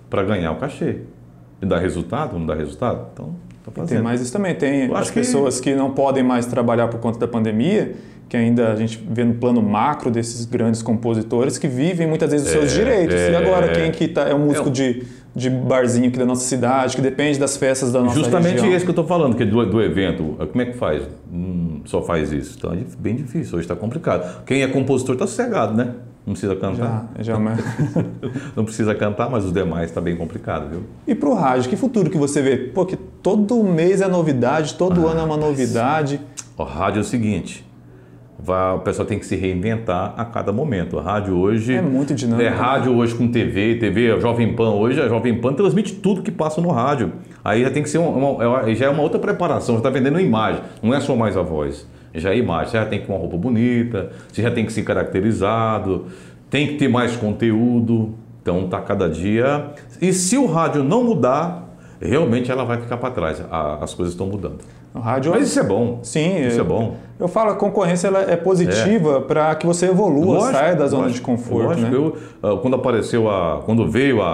para 0.10 0.24
ganhar 0.24 0.52
o 0.52 0.56
cachê. 0.56 1.02
E 1.62 1.66
dá 1.66 1.78
resultado? 1.78 2.40
Não 2.40 2.46
dá 2.46 2.56
resultado? 2.56 3.10
Então, 3.14 3.36
tá 3.64 3.72
fazendo. 3.72 3.98
Tem 3.98 4.02
mais 4.04 4.20
isso 4.20 4.34
também. 4.34 4.56
Tem 4.56 4.88
Eu 4.88 4.96
as 4.96 5.12
pessoas 5.12 5.60
que... 5.60 5.72
que 5.72 5.76
não 5.76 5.92
podem 5.92 6.24
mais 6.24 6.46
trabalhar 6.48 6.88
por 6.88 7.00
conta 7.00 7.20
da 7.20 7.28
pandemia, 7.28 7.96
que 8.30 8.38
ainda 8.38 8.72
a 8.72 8.76
gente 8.76 9.04
vê 9.10 9.24
no 9.24 9.34
plano 9.34 9.62
macro 9.62 10.12
desses 10.12 10.46
grandes 10.46 10.84
compositores 10.84 11.58
que 11.58 11.68
vivem 11.68 12.08
muitas 12.08 12.32
vezes 12.32 12.46
dos 12.46 12.54
seus 12.54 12.72
é, 12.72 12.78
direitos. 12.78 13.16
É, 13.16 13.32
e 13.32 13.36
agora 13.36 13.70
quem 13.70 13.92
que 13.92 14.08
tá, 14.08 14.30
é 14.30 14.36
um 14.36 14.46
músico 14.46 14.70
é, 14.70 14.72
de 14.72 15.20
de 15.36 15.50
barzinho 15.50 16.08
aqui 16.08 16.18
da 16.18 16.26
nossa 16.26 16.44
cidade, 16.44 16.96
que 16.96 17.02
depende 17.02 17.40
das 17.40 17.56
festas 17.56 17.92
da 17.92 18.02
nossa 18.02 18.20
Justamente 18.20 18.56
região. 18.56 18.76
isso 18.76 18.84
que 18.84 18.90
eu 18.90 18.94
estou 18.94 19.06
falando, 19.06 19.36
que 19.36 19.44
é 19.44 19.46
do, 19.46 19.66
do, 19.66 19.82
evento. 19.82 20.36
Como 20.52 20.62
é 20.62 20.66
que 20.66 20.74
faz? 20.74 21.04
Hum, 21.32 21.82
só 21.86 22.02
faz 22.02 22.32
isso. 22.32 22.56
Então 22.58 22.74
é 22.74 22.80
bem 22.98 23.16
difícil, 23.16 23.58
hoje 23.58 23.66
está 23.66 23.76
complicado. 23.76 24.44
Quem 24.44 24.64
é 24.64 24.68
compositor 24.68 25.14
está 25.14 25.28
sossegado, 25.28 25.76
né? 25.76 25.94
Não 26.26 26.34
precisa 26.34 26.56
cantar. 26.56 27.12
Já, 27.18 27.34
já 27.34 27.40
mas... 27.40 27.60
Não 28.56 28.64
precisa 28.64 28.94
cantar, 28.94 29.30
mas 29.30 29.46
os 29.46 29.54
demais 29.54 29.90
está 29.90 30.02
bem 30.02 30.16
complicado, 30.16 30.70
viu? 30.70 30.84
E 31.08 31.16
para 31.16 31.30
o 31.30 31.34
rádio, 31.34 31.70
que 31.70 31.76
futuro 31.76 32.10
que 32.10 32.18
você 32.18 32.42
vê? 32.42 32.58
Pô, 32.58 32.86
que 32.86 32.96
todo 32.96 33.64
mês 33.64 34.02
é 34.02 34.08
novidade, 34.08 34.76
todo 34.76 35.08
ah, 35.08 35.12
ano 35.12 35.22
é 35.22 35.24
uma 35.24 35.38
novidade. 35.38 36.20
O 36.58 36.64
rádio 36.64 37.00
é 37.00 37.02
o 37.02 37.06
seguinte, 37.06 37.66
Vai, 38.42 38.76
o 38.76 38.80
pessoal 38.80 39.06
tem 39.06 39.20
que 39.20 39.26
se 39.26 39.36
reinventar 39.36 40.14
a 40.16 40.24
cada 40.24 40.54
momento. 40.54 40.98
A 40.98 41.02
rádio 41.02 41.38
hoje. 41.38 41.74
É 41.74 41.82
muito 41.82 42.16
dinâmico. 42.16 42.48
É 42.48 42.50
rádio 42.50 42.96
hoje 42.96 43.14
com 43.14 43.28
TV, 43.28 43.76
TV, 43.76 44.14
a 44.14 44.20
Jovem 44.20 44.54
Pan 44.54 44.72
hoje, 44.72 45.02
a 45.02 45.10
Jovem 45.10 45.36
Pan 45.42 45.54
transmite 45.54 45.96
tudo 45.96 46.22
que 46.22 46.32
passa 46.32 46.62
no 46.62 46.70
rádio. 46.70 47.12
Aí 47.44 47.64
já 47.64 47.70
tem 47.70 47.84
que 47.84 47.90
ser 47.90 47.98
uma, 47.98 48.32
uma 48.32 48.74
já 48.74 48.86
é 48.86 48.90
uma 48.90 49.04
outra 49.04 49.20
preparação, 49.20 49.76
você 49.76 49.80
está 49.80 49.90
vendendo 49.90 50.20
imagem, 50.22 50.62
não 50.82 50.94
é 50.94 51.02
só 51.02 51.16
mais 51.16 51.36
a 51.36 51.42
voz. 51.42 51.86
Já 52.16 52.32
é 52.32 52.38
imagem, 52.38 52.72
você 52.72 52.78
já 52.78 52.86
tem 52.86 53.00
que 53.00 53.06
ter 53.06 53.12
uma 53.12 53.20
roupa 53.20 53.38
bonita, 53.38 54.10
você 54.32 54.42
já 54.42 54.50
tem 54.50 54.66
que 54.66 54.72
ser 54.72 54.84
caracterizado, 54.84 56.06
tem 56.50 56.68
que 56.68 56.76
ter 56.76 56.88
mais 56.88 57.16
conteúdo. 57.16 58.16
Então 58.42 58.68
tá 58.68 58.80
cada 58.80 59.10
dia. 59.10 59.68
E 60.02 60.14
se 60.14 60.38
o 60.38 60.46
rádio 60.46 60.84
não 60.84 61.04
mudar, 61.04 61.69
realmente 62.02 62.52
ela 62.52 62.64
vai 62.64 62.80
ficar 62.80 62.98
para 62.98 63.12
trás. 63.12 63.44
as 63.82 63.94
coisas 63.94 64.14
estão 64.14 64.28
mudando. 64.28 64.60
O 64.94 65.00
rádio, 65.00 65.32
Mas 65.32 65.48
isso 65.48 65.60
é 65.60 65.64
bom. 65.64 66.00
Sim. 66.02 66.48
Isso 66.48 66.60
é 66.60 66.64
bom. 66.64 66.96
Eu 67.20 67.28
falo, 67.28 67.52
a 67.52 67.56
concorrência 67.56 68.08
ela 68.08 68.22
é 68.22 68.36
positiva 68.36 69.18
é. 69.18 69.22
para 69.22 69.54
que 69.56 69.66
você 69.66 69.88
evolua, 69.88 70.40
lógico, 70.40 70.54
saia 70.54 70.76
da 70.76 70.88
zona 70.88 71.04
lógico, 71.04 71.20
de 71.20 71.26
conforto. 71.26 71.68
Lógico. 71.68 71.92
Né? 71.92 71.96
Eu, 71.96 72.18
ah, 72.42 72.58
quando 72.60 72.76
apareceu 72.76 73.30
a. 73.30 73.62
Quando 73.64 73.88
veio 73.88 74.22
a, 74.22 74.28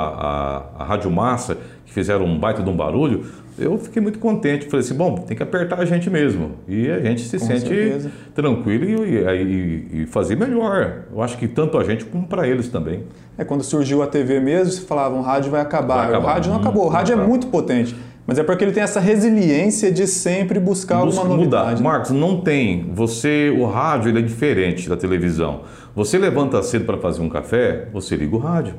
a, 0.77 0.83
a 0.83 0.83
Rádio 0.85 1.11
Massa, 1.11 1.57
que 1.85 1.91
fizeram 1.91 2.25
um 2.25 2.39
baita 2.39 2.63
de 2.63 2.69
um 2.69 2.75
barulho, 2.75 3.25
eu 3.57 3.77
fiquei 3.77 4.01
muito 4.01 4.19
contente. 4.19 4.65
Falei 4.65 4.85
assim, 4.85 4.93
bom, 4.93 5.15
tem 5.15 5.35
que 5.35 5.43
apertar 5.43 5.79
a 5.79 5.85
gente 5.85 6.09
mesmo. 6.09 6.51
E 6.67 6.89
a 6.89 6.99
gente 6.99 7.21
se 7.21 7.39
Com 7.39 7.45
sente 7.45 7.67
certeza. 7.67 8.11
tranquilo 8.33 9.05
e, 9.05 9.17
e, 9.17 10.01
e, 10.01 10.05
fazer 10.07 10.35
melhor. 10.35 11.03
Eu 11.11 11.21
acho 11.21 11.37
que 11.37 11.47
tanto 11.47 11.77
a 11.77 11.83
gente 11.83 12.05
como 12.05 12.27
para 12.27 12.47
eles 12.47 12.67
também. 12.67 13.03
É, 13.37 13.43
quando 13.43 13.63
surgiu 13.63 14.01
a 14.01 14.07
TV 14.07 14.39
mesmo, 14.39 14.71
você 14.71 14.81
falava, 14.81 15.15
o 15.15 15.21
rádio 15.21 15.51
vai 15.51 15.61
acabar. 15.61 15.95
Vai 15.97 16.07
acabar. 16.07 16.23
O 16.23 16.27
rádio 16.33 16.51
não 16.51 16.59
acabou. 16.59 16.85
O 16.85 16.89
rádio 16.89 17.13
é 17.13 17.15
muito 17.15 17.47
potente. 17.47 17.95
Mas 18.27 18.39
é 18.39 18.43
porque 18.43 18.63
ele 18.63 18.71
tem 18.71 18.81
essa 18.81 18.99
resiliência 18.99 19.91
de 19.91 20.07
sempre 20.07 20.59
buscar 20.59 21.05
Busca 21.05 21.21
alguma 21.21 21.37
novidade. 21.37 21.65
Mudar. 21.65 21.77
Né? 21.77 21.83
Marcos, 21.83 22.11
não 22.11 22.41
tem. 22.41 22.91
Você, 22.93 23.55
o 23.55 23.65
rádio 23.65 24.09
ele 24.09 24.19
é 24.19 24.21
diferente 24.21 24.89
da 24.89 24.97
televisão. 24.97 25.61
Você 25.95 26.17
levanta 26.17 26.61
cedo 26.63 26.85
para 26.85 26.97
fazer 26.97 27.21
um 27.21 27.29
café, 27.29 27.87
você 27.93 28.15
liga 28.15 28.35
o 28.35 28.39
rádio. 28.39 28.73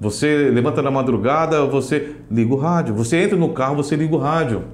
Você 0.00 0.50
levanta 0.50 0.82
na 0.82 0.90
madrugada, 0.90 1.64
você 1.64 2.16
liga 2.30 2.52
o 2.52 2.56
rádio. 2.56 2.94
Você 2.94 3.16
entra 3.16 3.36
no 3.36 3.50
carro, 3.50 3.76
você 3.76 3.96
liga 3.96 4.14
o 4.14 4.18
rádio. 4.18 4.64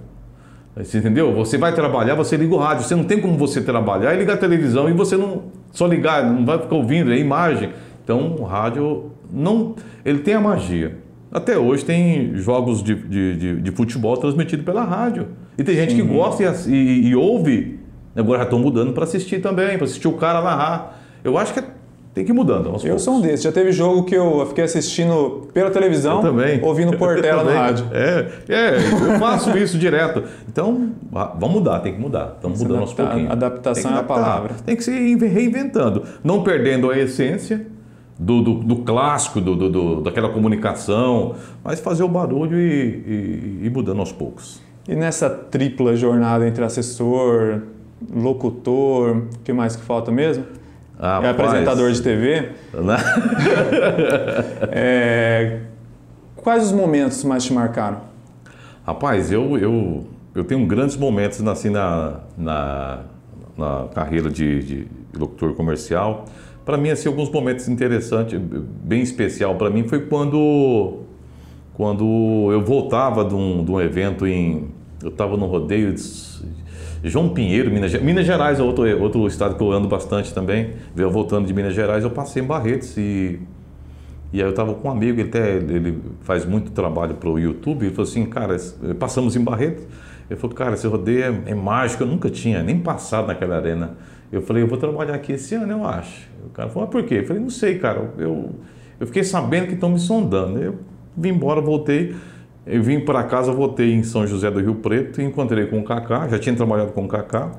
Você 0.76 0.98
entendeu? 0.98 1.32
Você 1.34 1.58
vai 1.58 1.74
trabalhar, 1.74 2.14
você 2.14 2.36
liga 2.36 2.54
o 2.54 2.58
rádio. 2.58 2.84
Você 2.84 2.94
não 2.94 3.04
tem 3.04 3.20
como 3.20 3.36
você 3.36 3.60
trabalhar 3.60 4.14
e 4.14 4.18
ligar 4.18 4.34
a 4.34 4.38
televisão 4.38 4.88
e 4.88 4.92
você 4.92 5.16
não 5.16 5.44
só 5.70 5.86
ligar, 5.86 6.24
não 6.24 6.44
vai 6.44 6.58
ficar 6.58 6.74
ouvindo, 6.74 7.12
é 7.12 7.18
imagem. 7.18 7.70
Então 8.02 8.36
o 8.38 8.44
rádio 8.44 9.10
não, 9.30 9.74
ele 10.04 10.18
tem 10.18 10.34
a 10.34 10.40
magia. 10.40 10.98
Até 11.30 11.56
hoje 11.56 11.84
tem 11.84 12.34
jogos 12.36 12.82
de, 12.82 12.94
de, 12.94 13.36
de, 13.36 13.60
de 13.62 13.70
futebol 13.70 14.16
transmitido 14.16 14.62
pela 14.64 14.84
rádio. 14.84 15.28
E 15.56 15.64
tem 15.64 15.74
gente 15.74 15.94
Sim. 15.94 16.02
que 16.02 16.02
gosta 16.02 16.42
e, 16.66 16.72
e, 16.72 17.08
e 17.08 17.16
ouve. 17.16 17.80
Agora 18.14 18.38
já 18.38 18.44
estão 18.44 18.58
mudando 18.58 18.92
para 18.92 19.04
assistir 19.04 19.40
também, 19.40 19.76
para 19.78 19.86
assistir 19.86 20.08
o 20.08 20.12
cara 20.12 20.42
narrar. 20.42 21.00
Eu 21.24 21.38
acho 21.38 21.54
que 21.54 21.60
é, 21.60 21.64
tem 22.14 22.24
que 22.24 22.30
ir 22.30 22.34
mudando. 22.34 22.66
eu 22.66 22.72
poucos. 22.72 22.98
sou 22.98 23.14
um 23.14 23.20
desses. 23.20 23.42
Já 23.42 23.50
teve 23.50 23.72
jogo 23.72 24.04
que 24.04 24.14
eu 24.14 24.44
fiquei 24.46 24.64
assistindo 24.64 25.48
pela 25.54 25.70
televisão, 25.70 26.16
eu 26.16 26.22
também. 26.22 26.62
ouvindo 26.62 26.96
Portela 26.98 27.42
no 27.42 27.50
rádio. 27.50 27.86
É, 27.90 28.26
é, 28.48 28.76
eu 28.76 29.18
faço 29.18 29.56
isso 29.56 29.78
direto. 29.78 30.22
Então, 30.46 30.90
vamos 31.10 31.50
mudar, 31.50 31.80
tem 31.80 31.94
que 31.94 32.00
mudar. 32.00 32.34
Estamos 32.36 32.62
mudando 32.62 32.80
aos 32.80 32.92
pouquinhos. 32.92 33.30
Adaptação 33.30 33.96
é 33.96 33.98
a 34.00 34.02
palavra. 34.02 34.54
Tem 34.64 34.76
que 34.76 34.84
se 34.84 34.92
reinventando, 35.16 36.02
não 36.22 36.42
perdendo 36.42 36.90
a 36.90 36.98
essência 36.98 37.66
do, 38.18 38.42
do, 38.42 38.54
do 38.56 38.76
clássico, 38.76 39.40
do, 39.40 39.70
do, 39.70 40.00
daquela 40.02 40.28
comunicação, 40.28 41.34
mas 41.64 41.80
fazer 41.80 42.02
o 42.02 42.08
barulho 42.08 42.58
e, 42.58 43.62
e, 43.62 43.66
e 43.66 43.70
mudando 43.70 44.00
aos 44.00 44.12
poucos. 44.12 44.60
E 44.86 44.94
nessa 44.94 45.30
tripla 45.30 45.96
jornada 45.96 46.46
entre 46.46 46.62
assessor, 46.62 47.62
locutor, 48.14 49.16
o 49.16 49.38
que 49.42 49.52
mais 49.52 49.76
que 49.76 49.82
falta 49.82 50.10
mesmo? 50.10 50.44
Ah, 51.04 51.20
é 51.20 51.30
apresentador 51.30 51.90
de 51.90 52.00
TV. 52.00 52.50
Né? 52.72 52.96
é, 54.70 55.58
quais 56.36 56.66
os 56.66 56.70
momentos 56.70 57.24
mais 57.24 57.42
te 57.42 57.52
marcaram? 57.52 58.02
Rapaz, 58.86 59.32
eu, 59.32 59.58
eu, 59.58 60.06
eu 60.32 60.44
tenho 60.44 60.64
grandes 60.64 60.96
momentos 60.96 61.44
assim, 61.44 61.70
na, 61.70 62.20
na, 62.38 63.00
na 63.58 63.88
carreira 63.92 64.30
de, 64.30 64.62
de 64.62 64.86
locutor 65.18 65.54
comercial. 65.54 66.24
Para 66.64 66.76
mim, 66.76 66.90
assim, 66.90 67.08
alguns 67.08 67.28
momentos 67.28 67.66
interessantes, 67.66 68.40
bem 68.40 69.02
especial 69.02 69.56
para 69.56 69.70
mim, 69.70 69.88
foi 69.88 70.06
quando, 70.06 71.00
quando 71.74 72.48
eu 72.52 72.62
voltava 72.64 73.24
de 73.24 73.34
um, 73.34 73.64
de 73.64 73.72
um 73.72 73.80
evento 73.80 74.24
em... 74.24 74.68
Eu 75.02 75.08
estava 75.08 75.36
no 75.36 75.46
rodeio 75.46 75.92
de 75.92 76.00
João 77.02 77.28
Pinheiro, 77.30 77.70
Minas, 77.70 77.92
Minas 78.00 78.24
Gerais 78.24 78.60
é 78.60 78.62
outro, 78.62 78.84
outro 79.02 79.26
estado 79.26 79.56
que 79.56 79.62
eu 79.62 79.72
ando 79.72 79.88
bastante 79.88 80.32
também. 80.32 80.70
Eu 80.96 81.10
voltando 81.10 81.46
de 81.46 81.52
Minas 81.52 81.74
Gerais, 81.74 82.04
eu 82.04 82.10
passei 82.10 82.42
em 82.42 82.46
Barretos 82.46 82.96
e... 82.96 83.40
E 84.32 84.40
aí 84.40 84.46
eu 84.46 84.50
estava 84.50 84.72
com 84.72 84.88
um 84.88 84.90
amigo, 84.90 85.20
ele, 85.20 85.28
até, 85.28 85.56
ele 85.56 85.98
faz 86.22 86.46
muito 86.46 86.70
trabalho 86.70 87.16
para 87.16 87.28
o 87.28 87.38
YouTube, 87.38 87.84
ele 87.84 87.94
falou 87.94 88.08
assim, 88.08 88.24
cara, 88.24 88.56
passamos 88.98 89.36
em 89.36 89.44
Barretos, 89.44 89.84
ele 90.30 90.40
falou, 90.40 90.56
cara, 90.56 90.72
esse 90.72 90.86
rodeio 90.86 91.42
é, 91.46 91.50
é 91.50 91.54
mágico, 91.54 92.02
eu 92.02 92.06
nunca 92.06 92.30
tinha 92.30 92.62
nem 92.62 92.78
passado 92.78 93.26
naquela 93.26 93.56
arena. 93.56 93.94
Eu 94.32 94.40
falei, 94.40 94.62
eu 94.62 94.66
vou 94.66 94.78
trabalhar 94.78 95.14
aqui 95.14 95.32
esse 95.32 95.54
ano, 95.54 95.70
eu 95.70 95.84
acho. 95.86 96.26
O 96.46 96.48
cara 96.48 96.70
falou, 96.70 96.88
mas 96.88 96.92
por 96.92 97.06
quê? 97.06 97.16
Eu 97.16 97.26
falei, 97.26 97.42
não 97.42 97.50
sei, 97.50 97.78
cara. 97.78 98.10
Eu, 98.16 98.50
eu 98.98 99.06
fiquei 99.06 99.22
sabendo 99.22 99.66
que 99.66 99.74
estão 99.74 99.90
me 99.90 99.98
sondando. 99.98 100.58
Eu 100.58 100.78
vim 101.14 101.28
embora, 101.28 101.60
voltei. 101.60 102.14
Eu 102.66 102.82
vim 102.82 103.00
para 103.00 103.24
casa, 103.24 103.50
voltei 103.50 103.92
em 103.92 104.02
São 104.04 104.26
José 104.26 104.50
do 104.50 104.60
Rio 104.60 104.76
Preto, 104.76 105.20
e 105.20 105.24
encontrei 105.24 105.66
com 105.66 105.80
o 105.80 105.84
Kaká, 105.84 106.28
já 106.28 106.38
tinha 106.38 106.54
trabalhado 106.54 106.92
com 106.92 107.04
o 107.04 107.08
Kaká. 107.08 107.50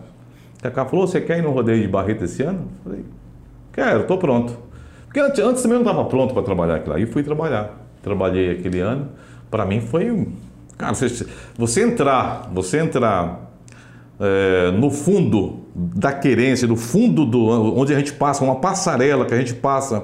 O 0.59 0.63
Kaká 0.63 0.85
falou: 0.85 1.05
Você 1.05 1.19
quer 1.19 1.39
ir 1.39 1.41
no 1.41 1.51
rodeio 1.51 1.81
de 1.81 1.87
Barreto 1.87 2.23
esse 2.23 2.41
ano? 2.41 2.59
Eu 2.59 2.83
falei: 2.83 3.05
Quero, 3.73 4.01
estou 4.01 4.17
pronto. 4.17 4.57
Porque 5.05 5.19
antes, 5.19 5.39
antes 5.39 5.61
também 5.61 5.77
não 5.77 5.85
estava 5.85 6.05
pronto 6.05 6.33
para 6.33 6.41
trabalhar 6.41 6.75
aquilo 6.75 6.95
aí, 6.95 7.05
fui 7.05 7.21
trabalhar. 7.21 7.71
Trabalhei 8.01 8.51
aquele 8.51 8.79
ano. 8.79 9.09
Para 9.51 9.65
mim 9.65 9.81
foi. 9.81 10.27
Cara, 10.77 10.93
você, 10.93 11.27
você 11.57 11.83
entrar, 11.83 12.49
você 12.53 12.79
entrar 12.79 13.51
é, 14.19 14.71
no 14.71 14.89
fundo 14.89 15.63
da 15.75 16.11
querência, 16.13 16.67
no 16.67 16.75
fundo 16.75 17.25
do 17.25 17.45
onde 17.77 17.93
a 17.93 17.97
gente 17.97 18.13
passa, 18.13 18.43
uma 18.43 18.55
passarela 18.55 19.25
que 19.25 19.33
a 19.33 19.37
gente 19.37 19.53
passa 19.53 20.03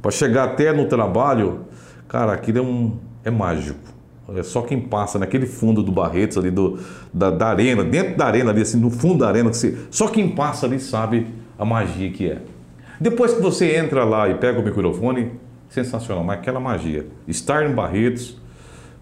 para 0.00 0.10
chegar 0.10 0.44
até 0.44 0.72
no 0.72 0.86
trabalho, 0.86 1.66
cara, 2.08 2.32
aquilo 2.32 2.58
é, 2.58 2.62
um, 2.62 2.96
é 3.24 3.30
mágico. 3.30 3.95
É 4.34 4.42
só 4.42 4.62
quem 4.62 4.80
passa 4.80 5.18
naquele 5.18 5.46
fundo 5.46 5.82
do 5.82 5.92
Barretos 5.92 6.36
ali, 6.36 6.50
do, 6.50 6.78
da, 7.12 7.30
da 7.30 7.46
arena, 7.48 7.84
dentro 7.84 8.16
da 8.16 8.26
arena 8.26 8.50
ali, 8.50 8.62
assim, 8.62 8.78
no 8.78 8.90
fundo 8.90 9.18
da 9.18 9.28
arena, 9.28 9.52
você, 9.52 9.76
só 9.90 10.08
quem 10.08 10.30
passa 10.30 10.66
ali 10.66 10.80
sabe 10.80 11.26
a 11.58 11.64
magia 11.64 12.10
que 12.10 12.28
é. 12.28 12.42
Depois 13.00 13.34
que 13.34 13.40
você 13.40 13.76
entra 13.76 14.04
lá 14.04 14.28
e 14.28 14.34
pega 14.34 14.58
o 14.58 14.64
microfone, 14.64 15.32
sensacional, 15.68 16.24
mas 16.24 16.38
aquela 16.38 16.58
magia. 16.58 17.06
Estar 17.28 17.68
em 17.68 17.74
Barretos, 17.74 18.36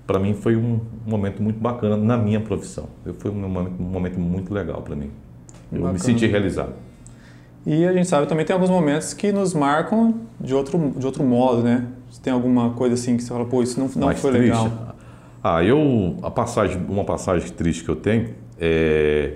para 0.07 0.19
mim 0.19 0.35
foi 0.35 0.57
um 0.57 0.81
momento 1.07 1.43
muito 1.43 1.59
bacana 1.59 1.97
na 1.97 2.17
minha 2.17 2.41
profissão. 2.41 2.89
Foi 3.19 3.31
um 3.31 3.49
momento, 3.49 3.73
um 3.81 3.85
momento 3.85 4.21
muito 4.21 4.53
legal 4.53 4.83
para 4.83 4.97
mim. 4.97 5.11
Eu 5.73 5.79
bacana. 5.79 5.93
me 5.93 6.01
senti 6.01 6.27
realizado. 6.27 6.73
E 7.67 7.87
a 7.87 7.93
gente 7.93 8.07
sabe 8.07 8.27
também 8.27 8.45
tem 8.45 8.53
alguns 8.53 8.69
momentos 8.69 9.15
que 9.15 9.33
nos 9.33 9.55
marcam 9.55 10.15
de 10.39 10.55
outro, 10.55 10.93
de 10.97 11.07
outro 11.07 11.25
modo, 11.25 11.63
né? 11.63 11.87
Se 12.11 12.21
tem 12.21 12.33
alguma 12.33 12.71
coisa 12.71 12.95
assim 12.95 13.17
que 13.17 13.23
você 13.23 13.31
fala, 13.31 13.47
pô, 13.47 13.63
isso 13.63 13.81
não, 13.81 13.89
não 13.97 14.15
foi 14.15 14.33
triste. 14.33 14.51
legal. 14.51 14.94
Ah, 15.47 15.63
eu 15.63 16.17
a 16.23 16.31
passagem, 16.31 16.81
uma 16.89 17.05
passagem 17.05 17.51
triste 17.53 17.85
que 17.85 17.91
eu 17.91 17.97
tenho 17.97 18.31
é, 18.59 19.35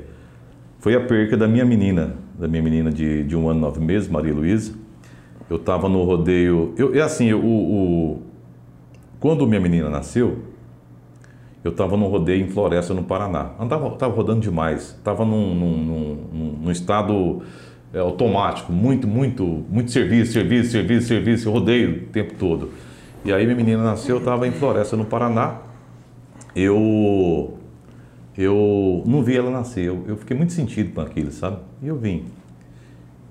foi 0.79 0.95
a 0.95 1.01
perca 1.03 1.37
da 1.37 1.47
minha 1.47 1.67
menina, 1.67 2.15
da 2.39 2.49
minha 2.49 2.63
menina 2.63 2.91
de, 2.91 3.25
de 3.25 3.37
um 3.37 3.47
ano 3.47 3.59
e 3.59 3.61
nove 3.61 3.79
meses, 3.79 4.09
Maria 4.09 4.33
Luísa. 4.33 4.73
Eu 5.51 5.57
estava 5.59 5.87
no 5.87 6.03
rodeio. 6.05 6.73
Eu, 6.79 6.95
é 6.95 7.03
assim, 7.03 7.31
o, 7.35 7.45
o, 7.45 8.23
quando 9.21 9.47
minha 9.47 9.61
menina 9.61 9.91
nasceu, 9.91 10.39
eu 11.63 11.73
estava 11.73 11.95
no 11.95 12.07
rodeio 12.07 12.43
em 12.43 12.49
Floresta, 12.49 12.95
no 12.95 13.05
Paraná. 13.05 13.51
Andava, 13.61 13.89
estava 13.89 14.15
rodando 14.15 14.41
demais. 14.41 14.95
Estava 14.97 15.27
num, 15.27 15.55
num, 15.55 15.77
num, 15.77 16.59
num, 16.63 16.71
estado 16.71 17.43
é, 17.93 17.99
automático, 17.99 18.73
muito, 18.73 19.07
muito, 19.07 19.45
muito 19.69 19.91
serviço, 19.91 20.33
serviço, 20.33 20.71
serviço, 20.71 21.07
serviço, 21.07 21.51
rodeio 21.51 22.05
o 22.05 22.07
tempo 22.07 22.33
todo. 22.39 22.71
E 23.27 23.31
aí 23.31 23.45
minha 23.45 23.57
menina 23.57 23.85
nasceu, 23.85 24.17
eu 24.17 24.21
estava 24.21 24.49
em 24.49 24.53
Floresta, 24.53 24.97
no 24.97 25.05
Paraná. 25.05 25.68
Eu 26.61 27.59
eu 28.37 29.03
não 29.07 29.23
vi 29.23 29.37
ela 29.37 29.51
nascer, 29.51 29.85
eu, 29.85 30.05
eu 30.07 30.17
fiquei 30.17 30.37
muito 30.37 30.53
sentido 30.53 30.93
com 30.93 31.01
aquilo, 31.01 31.31
sabe? 31.31 31.59
E 31.83 31.89
eu 31.89 31.97
vim. 31.97 32.25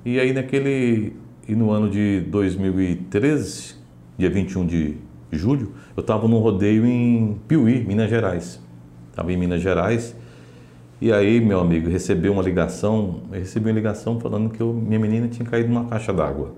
E 0.06 0.20
aí 0.20 0.34
naquele 0.34 1.14
e 1.48 1.56
no 1.56 1.72
ano 1.72 1.90
de 1.90 2.22
2013, 2.30 3.76
dia 4.18 4.30
21 4.30 4.66
de 4.66 4.98
julho, 5.32 5.74
eu 5.96 6.02
estava 6.02 6.28
num 6.28 6.40
rodeio 6.40 6.86
em 6.86 7.38
Piuí, 7.48 7.84
Minas 7.86 8.10
Gerais. 8.10 8.62
Estava 9.10 9.32
em 9.32 9.38
Minas 9.38 9.62
Gerais. 9.62 10.16
E 11.00 11.12
aí, 11.12 11.40
meu 11.40 11.60
amigo, 11.60 11.90
recebeu 11.90 12.34
uma 12.34 12.42
ligação, 12.42 13.22
eu 13.32 13.40
recebi 13.40 13.70
uma 13.70 13.76
ligação 13.76 14.20
falando 14.20 14.50
que 14.50 14.60
eu, 14.60 14.74
minha 14.74 15.00
menina 15.00 15.28
tinha 15.28 15.48
caído 15.48 15.70
numa 15.70 15.86
caixa 15.86 16.12
d'água 16.12 16.54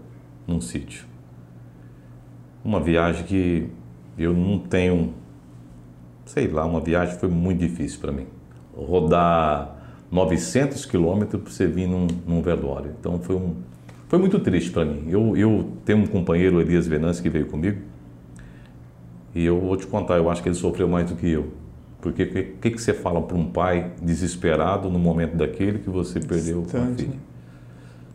num 0.47 0.61
sítio. 0.61 1.05
Uma 2.63 2.79
viagem 2.79 3.25
que 3.25 3.67
eu 4.17 4.33
não 4.33 4.57
tenho, 4.57 5.13
sei 6.29 6.47
lá, 6.47 6.63
uma 6.63 6.79
viagem 6.79 7.17
foi 7.17 7.27
muito 7.27 7.59
difícil 7.59 7.99
para 7.99 8.11
mim. 8.11 8.27
Rodar 8.75 9.75
900 10.11 10.85
quilômetros 10.85 11.41
para 11.41 11.51
você 11.51 11.65
vir 11.65 11.87
num, 11.87 12.05
num 12.25 12.41
velório. 12.41 12.91
Então 12.99 13.19
foi 13.19 13.35
um, 13.35 13.55
foi 14.07 14.19
muito 14.19 14.39
triste 14.39 14.69
para 14.69 14.85
mim. 14.85 15.05
Eu, 15.09 15.35
eu 15.35 15.71
tenho 15.83 15.99
um 15.99 16.07
companheiro, 16.07 16.61
Elias 16.61 16.87
Venâncio, 16.87 17.23
que 17.23 17.29
veio 17.29 17.47
comigo. 17.47 17.79
E 19.33 19.43
eu 19.43 19.59
vou 19.59 19.75
te 19.75 19.87
contar, 19.87 20.17
eu 20.17 20.29
acho 20.29 20.43
que 20.43 20.49
ele 20.49 20.55
sofreu 20.55 20.87
mais 20.87 21.09
do 21.09 21.15
que 21.15 21.27
eu. 21.27 21.51
Porque 21.99 22.23
o 22.23 22.27
que, 22.27 22.43
que, 22.43 22.71
que, 22.71 22.81
você 22.81 22.93
fala 22.93 23.21
para 23.21 23.35
um 23.35 23.45
pai 23.45 23.91
desesperado 24.01 24.89
no 24.89 24.99
momento 24.99 25.35
daquele 25.35 25.79
que 25.79 25.89
você 25.89 26.19
perdeu 26.19 26.63
a 26.63 26.95
filha? 26.95 27.17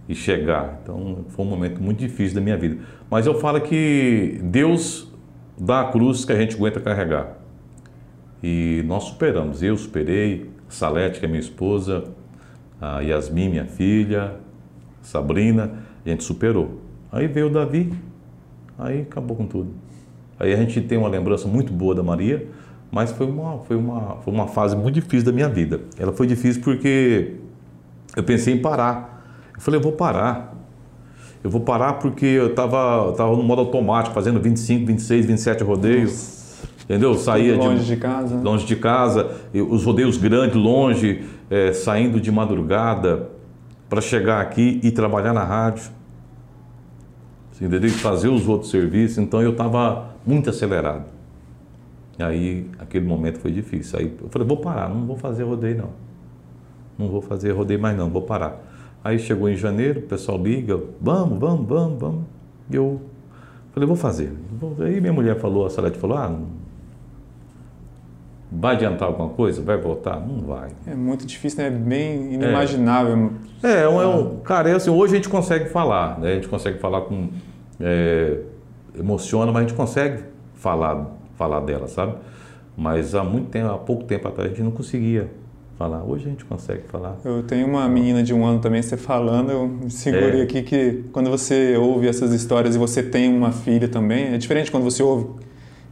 E 0.08 0.14
chegar. 0.14 0.80
Então, 0.82 1.24
foi 1.28 1.44
um 1.44 1.48
momento 1.48 1.82
muito 1.82 1.98
difícil 1.98 2.36
da 2.36 2.40
minha 2.40 2.56
vida. 2.56 2.78
Mas 3.10 3.26
eu 3.26 3.38
falo 3.40 3.60
que 3.60 4.40
Deus 4.42 5.12
dá 5.58 5.80
a 5.80 5.84
cruz 5.90 6.24
que 6.24 6.32
a 6.32 6.36
gente 6.36 6.54
aguenta 6.56 6.80
carregar. 6.80 7.43
E 8.46 8.82
nós 8.84 9.04
superamos. 9.04 9.62
Eu 9.62 9.74
superei, 9.74 10.50
Salete, 10.68 11.18
que 11.18 11.24
é 11.24 11.28
minha 11.28 11.40
esposa, 11.40 12.04
a 12.78 13.00
Yasmin, 13.00 13.48
minha 13.48 13.64
filha, 13.64 14.36
Sabrina, 15.00 15.78
a 16.04 16.08
gente 16.10 16.24
superou. 16.24 16.78
Aí 17.10 17.26
veio 17.26 17.46
o 17.46 17.50
Davi, 17.50 17.90
aí 18.78 19.00
acabou 19.00 19.34
com 19.34 19.46
tudo. 19.46 19.70
Aí 20.38 20.52
a 20.52 20.56
gente 20.58 20.78
tem 20.82 20.98
uma 20.98 21.08
lembrança 21.08 21.48
muito 21.48 21.72
boa 21.72 21.94
da 21.94 22.02
Maria, 22.02 22.46
mas 22.92 23.12
foi 23.12 23.26
uma, 23.26 23.60
foi 23.60 23.76
uma, 23.76 24.16
foi 24.16 24.34
uma 24.34 24.46
fase 24.46 24.76
muito 24.76 24.96
difícil 24.96 25.24
da 25.24 25.32
minha 25.32 25.48
vida. 25.48 25.80
Ela 25.98 26.12
foi 26.12 26.26
difícil 26.26 26.60
porque 26.62 27.36
eu 28.14 28.24
pensei 28.24 28.52
em 28.52 28.60
parar. 28.60 29.24
Eu 29.54 29.60
falei, 29.62 29.80
eu 29.80 29.82
vou 29.82 29.92
parar. 29.92 30.54
Eu 31.42 31.48
vou 31.48 31.62
parar 31.62 31.94
porque 31.94 32.26
eu 32.26 32.48
estava 32.48 33.10
tava 33.14 33.34
no 33.34 33.42
modo 33.42 33.60
automático, 33.60 34.14
fazendo 34.14 34.38
25, 34.38 34.84
26, 34.84 35.24
27 35.24 35.64
rodeios. 35.64 36.10
Nossa. 36.10 36.43
Entendeu? 36.84 37.14
Saía 37.14 37.56
longe 37.56 37.84
de, 37.84 37.94
de, 37.94 37.96
casa. 37.96 38.36
Longe 38.36 38.66
de 38.66 38.76
casa, 38.76 39.30
os 39.54 39.84
rodeios 39.84 40.16
grandes, 40.18 40.56
longe, 40.56 41.24
é, 41.50 41.72
saindo 41.72 42.20
de 42.20 42.30
madrugada 42.30 43.30
para 43.88 44.00
chegar 44.00 44.40
aqui 44.40 44.80
e 44.82 44.90
trabalhar 44.90 45.32
na 45.32 45.44
rádio. 45.44 45.90
Entendeu? 47.56 47.84
E 47.84 47.90
fazer 47.90 48.28
os 48.28 48.46
outros 48.46 48.70
serviços. 48.70 49.18
Então 49.18 49.40
eu 49.40 49.52
estava 49.52 50.10
muito 50.26 50.50
acelerado. 50.50 51.04
Aí 52.18 52.66
aquele 52.78 53.06
momento 53.06 53.38
foi 53.38 53.50
difícil. 53.50 53.98
Aí 53.98 54.14
eu 54.20 54.28
falei, 54.28 54.46
vou 54.46 54.58
parar, 54.58 54.88
não 54.88 55.06
vou 55.06 55.16
fazer 55.16 55.44
rodeio 55.44 55.78
não. 55.78 55.90
Não 56.98 57.08
vou 57.08 57.22
fazer 57.22 57.52
rodeio 57.52 57.80
mais 57.80 57.96
não, 57.96 58.10
vou 58.10 58.22
parar. 58.22 58.62
Aí 59.02 59.18
chegou 59.18 59.48
em 59.48 59.56
janeiro, 59.56 60.00
o 60.00 60.02
pessoal 60.04 60.38
liga, 60.38 60.80
vamos, 61.00 61.38
vamos, 61.38 61.66
vamos, 61.66 61.98
vamos. 61.98 62.24
E 62.70 62.76
eu 62.76 63.00
falei, 63.72 63.86
vou 63.86 63.96
fazer. 63.96 64.32
Aí 64.80 65.00
minha 65.00 65.12
mulher 65.12 65.38
falou, 65.38 65.66
a 65.66 65.70
Salete 65.70 65.98
falou, 65.98 66.16
ah, 66.16 66.38
vai 68.58 68.76
adiantar 68.76 69.08
alguma 69.08 69.28
coisa? 69.30 69.60
Vai 69.62 69.76
voltar? 69.76 70.20
Não 70.20 70.40
vai. 70.42 70.70
É 70.86 70.94
muito 70.94 71.26
difícil, 71.26 71.58
né? 71.58 71.66
É 71.66 71.70
bem 71.70 72.34
inimaginável. 72.34 73.32
É, 73.62 73.68
é, 73.68 73.82
é 73.82 73.88
um, 73.88 74.38
cara, 74.40 74.70
é 74.70 74.74
assim, 74.74 74.90
hoje 74.90 75.14
a 75.14 75.16
gente 75.16 75.28
consegue 75.28 75.68
falar, 75.68 76.18
né? 76.18 76.32
A 76.32 76.34
gente 76.34 76.48
consegue 76.48 76.78
falar 76.78 77.02
com... 77.02 77.28
É, 77.80 78.38
emociona, 78.98 79.50
mas 79.50 79.64
a 79.64 79.66
gente 79.66 79.76
consegue 79.76 80.22
falar, 80.54 81.10
falar 81.36 81.60
dela, 81.60 81.88
sabe? 81.88 82.14
Mas 82.76 83.14
há 83.14 83.22
muito 83.22 83.50
tempo, 83.50 83.68
há 83.68 83.78
pouco 83.78 84.04
tempo 84.04 84.28
atrás, 84.28 84.50
a 84.50 84.54
gente 84.54 84.64
não 84.64 84.70
conseguia 84.70 85.30
falar. 85.76 86.02
Hoje 86.04 86.26
a 86.26 86.30
gente 86.30 86.44
consegue 86.44 86.82
falar. 86.88 87.16
Eu 87.24 87.42
tenho 87.42 87.66
uma 87.66 87.88
menina 87.88 88.22
de 88.22 88.32
um 88.32 88.44
ano 88.44 88.60
também, 88.60 88.82
você 88.82 88.96
falando, 88.96 89.50
eu 89.50 89.66
me 89.66 89.90
segurei 89.90 90.40
é. 90.40 90.44
aqui 90.44 90.62
que 90.62 91.04
quando 91.12 91.30
você 91.30 91.76
ouve 91.76 92.08
essas 92.08 92.32
histórias 92.32 92.74
e 92.74 92.78
você 92.78 93.02
tem 93.02 93.32
uma 93.36 93.52
filha 93.52 93.88
também, 93.88 94.34
é 94.34 94.38
diferente 94.38 94.70
quando 94.70 94.84
você 94.84 95.02
ouve 95.02 95.26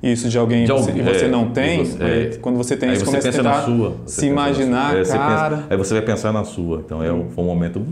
isso 0.03 0.29
de 0.29 0.37
alguém 0.37 0.65
de 0.65 0.73
alguém, 0.73 0.99
e 0.99 1.03
você 1.03 1.27
é, 1.27 1.29
não 1.29 1.51
tem, 1.51 1.85
você, 1.85 2.03
é, 2.03 2.39
quando 2.41 2.57
você 2.57 2.77
tem 2.77 2.93
isso, 2.93 3.05
você 3.05 3.19
começa 3.19 3.41
a 3.41 3.43
na 3.45 3.63
sua, 3.63 3.97
se 4.05 4.27
imaginar, 4.27 5.05
sua, 5.07 5.17
cara... 5.17 5.57
Pensa, 5.57 5.67
aí 5.71 5.77
você 5.77 5.95
vai 5.95 6.03
pensar 6.03 6.33
na 6.33 6.43
sua. 6.43 6.83
Então 6.85 7.03
é, 7.03 7.09
foi 7.09 7.45
um 7.45 7.47
momento 7.47 7.87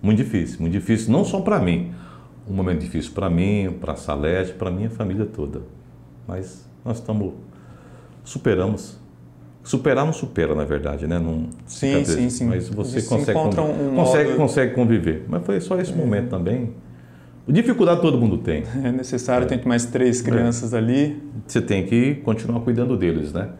muito 0.00 0.16
difícil, 0.16 0.58
muito 0.60 0.72
difícil, 0.72 1.12
não 1.12 1.24
só 1.24 1.40
para 1.40 1.58
mim, 1.58 1.92
um 2.48 2.54
momento 2.54 2.80
difícil 2.80 3.12
para 3.12 3.28
mim, 3.28 3.76
para 3.80 3.92
a 3.92 3.96
Salete, 3.96 4.52
para 4.52 4.68
a 4.68 4.72
minha 4.72 4.90
família 4.90 5.26
toda. 5.26 5.62
Mas 6.26 6.64
nós 6.84 6.98
estamos, 6.98 7.32
superamos. 8.22 9.02
Superar 9.62 10.04
não 10.04 10.12
supera, 10.12 10.54
na 10.54 10.64
verdade, 10.64 11.06
né? 11.06 11.18
Não, 11.18 11.48
sim, 11.66 12.04
sim, 12.04 12.28
sim. 12.28 12.46
Mas 12.46 12.68
você 12.68 13.00
consegue, 13.00 13.38
um 13.38 13.94
consegue, 13.94 14.28
modo... 14.28 14.36
consegue 14.36 14.74
conviver. 14.74 15.24
Mas 15.26 15.42
foi 15.42 15.58
só 15.58 15.80
esse 15.80 15.90
é. 15.90 15.96
momento 15.96 16.28
também. 16.28 16.74
Dificuldade 17.46 18.00
todo 18.00 18.18
mundo 18.18 18.38
tem. 18.38 18.64
É 18.82 18.90
necessário, 18.90 19.44
é. 19.44 19.48
tem 19.48 19.60
mais 19.64 19.86
três 19.86 20.20
é. 20.20 20.24
crianças 20.24 20.72
é. 20.72 20.78
ali. 20.78 21.22
Você 21.46 21.60
tem 21.60 21.84
que 21.86 22.16
continuar 22.16 22.60
cuidando 22.60 22.96
deles, 22.96 23.32
né? 23.32 23.50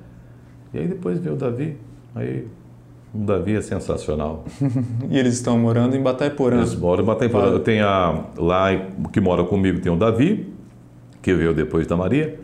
E 0.73 0.79
aí 0.79 0.89
depois 0.89 1.19
veio 1.19 1.35
o 1.35 1.39
Davi, 1.39 1.77
aí 2.15 2.47
o 3.15 3.19
Davi 3.19 3.55
é 3.55 3.61
sensacional. 3.61 4.45
e 5.09 5.19
eles 5.19 5.35
estão 5.35 5.59
morando 5.59 5.95
em 5.95 6.03
Bataiporã. 6.03 6.59
Eles 6.59 6.75
moram 6.75 7.05
em 7.05 7.07
Bataiporã. 7.07 7.47
Eu 7.47 7.61
tenho 7.61 7.87
a, 7.87 8.25
lá 8.37 8.69
que 9.13 9.21
mora 9.21 9.45
comigo 9.45 9.81
tem 9.81 9.93
o 9.93 9.97
Davi, 9.97 10.53
que 11.23 11.33
veio 11.33 11.55
depois 11.55 11.87
da 11.87 11.97
Maria. 11.97 12.41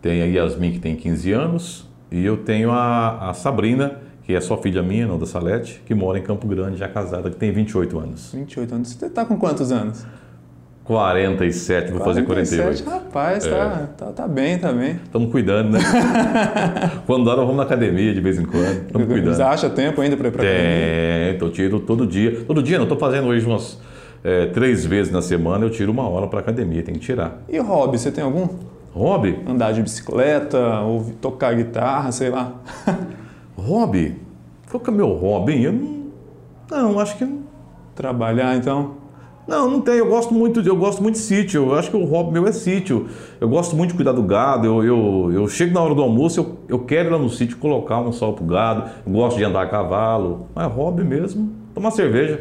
Tem 0.00 0.22
a 0.22 0.24
Yasmin, 0.24 0.72
que 0.72 0.78
tem 0.80 0.96
15 0.96 1.32
anos. 1.32 1.88
E 2.10 2.24
eu 2.24 2.38
tenho 2.38 2.72
a, 2.72 3.30
a 3.30 3.34
Sabrina, 3.34 4.00
que 4.24 4.34
é 4.34 4.40
só 4.40 4.60
filha 4.60 4.82
minha, 4.82 5.06
não 5.06 5.18
da 5.18 5.26
Salete, 5.26 5.80
que 5.86 5.94
mora 5.94 6.18
em 6.18 6.22
Campo 6.22 6.46
Grande, 6.48 6.76
já 6.76 6.88
casada, 6.88 7.30
que 7.30 7.36
tem 7.36 7.52
28 7.52 7.98
anos. 7.98 8.32
28 8.34 8.74
anos. 8.74 8.88
Você 8.88 9.06
está 9.06 9.24
com 9.24 9.36
quantos 9.38 9.70
anos? 9.70 10.04
47, 10.84 11.92
vou 11.92 12.00
fazer 12.00 12.22
48. 12.22 12.84
Rapaz, 12.84 13.46
tá, 13.46 13.88
tá, 13.96 14.06
tá 14.06 14.28
bem, 14.28 14.58
tá 14.58 14.72
bem. 14.72 14.98
Estamos 15.04 15.30
cuidando, 15.30 15.70
né? 15.70 15.78
quando 17.06 17.24
dá, 17.24 17.36
nós 17.36 17.44
vamos 17.44 17.56
na 17.56 17.62
academia 17.62 18.12
de 18.12 18.20
vez 18.20 18.38
em 18.38 18.44
quando. 18.44 18.86
Estamos 18.86 19.06
cuidando. 19.06 19.34
Você 19.34 19.42
acha 19.42 19.70
tempo 19.70 20.00
ainda 20.00 20.16
para 20.16 20.28
ir 20.28 20.30
para 20.32 20.42
academia? 20.42 20.66
É, 20.66 21.32
então 21.36 21.48
eu 21.48 21.52
tiro 21.52 21.78
todo 21.80 22.06
dia. 22.06 22.44
Todo 22.44 22.62
dia 22.62 22.78
não, 22.78 22.84
estou 22.84 22.98
fazendo 22.98 23.28
hoje 23.28 23.46
umas 23.46 23.78
é, 24.24 24.46
três 24.46 24.84
vezes 24.84 25.12
na 25.12 25.22
semana, 25.22 25.64
eu 25.64 25.70
tiro 25.70 25.92
uma 25.92 26.08
hora 26.08 26.26
para 26.26 26.40
academia, 26.40 26.82
tem 26.82 26.94
que 26.94 27.00
tirar. 27.00 27.42
E 27.48 27.58
hobby, 27.58 27.98
você 27.98 28.10
tem 28.10 28.24
algum? 28.24 28.48
Hobby? 28.92 29.38
Andar 29.46 29.72
de 29.72 29.82
bicicleta, 29.82 30.80
ou 30.80 31.12
tocar 31.20 31.54
guitarra, 31.54 32.12
sei 32.12 32.30
lá. 32.30 32.54
hobby? 33.56 34.16
Qual 34.70 34.80
que 34.80 34.90
é 34.90 34.92
meu 34.92 35.12
hobby? 35.12 35.62
Eu 35.62 35.72
não, 35.72 36.12
não, 36.70 36.98
acho 36.98 37.16
que 37.16 37.24
não. 37.24 37.42
Trabalhar, 37.94 38.56
então? 38.56 39.01
Não, 39.46 39.68
não 39.68 39.80
tem. 39.80 39.94
Eu 39.94 40.06
gosto 40.06 40.32
muito 40.32 40.62
de, 40.62 40.68
eu 40.68 40.76
gosto 40.76 41.02
muito 41.02 41.16
de 41.16 41.20
sítio. 41.20 41.70
Eu 41.70 41.74
acho 41.74 41.90
que 41.90 41.96
o 41.96 42.04
hobby 42.04 42.32
meu 42.32 42.46
é 42.46 42.52
sítio. 42.52 43.08
Eu 43.40 43.48
gosto 43.48 43.74
muito 43.74 43.90
de 43.90 43.96
cuidar 43.96 44.12
do 44.12 44.22
gado. 44.22 44.66
Eu, 44.66 44.84
eu, 44.84 45.30
eu 45.32 45.48
chego 45.48 45.74
na 45.74 45.80
hora 45.80 45.94
do 45.94 46.02
almoço, 46.02 46.40
eu, 46.40 46.58
eu 46.68 46.78
quero 46.78 47.08
ir 47.08 47.12
lá 47.12 47.18
no 47.18 47.28
sítio 47.28 47.56
colocar 47.56 48.00
um 48.00 48.12
sol 48.12 48.34
pro 48.34 48.44
gado. 48.44 48.84
Eu 49.04 49.12
gosto 49.12 49.36
de 49.36 49.44
andar 49.44 49.62
a 49.62 49.66
cavalo. 49.66 50.46
Mas 50.54 50.72
hobby 50.72 51.02
mesmo, 51.02 51.50
tomar 51.74 51.90
cerveja. 51.90 52.38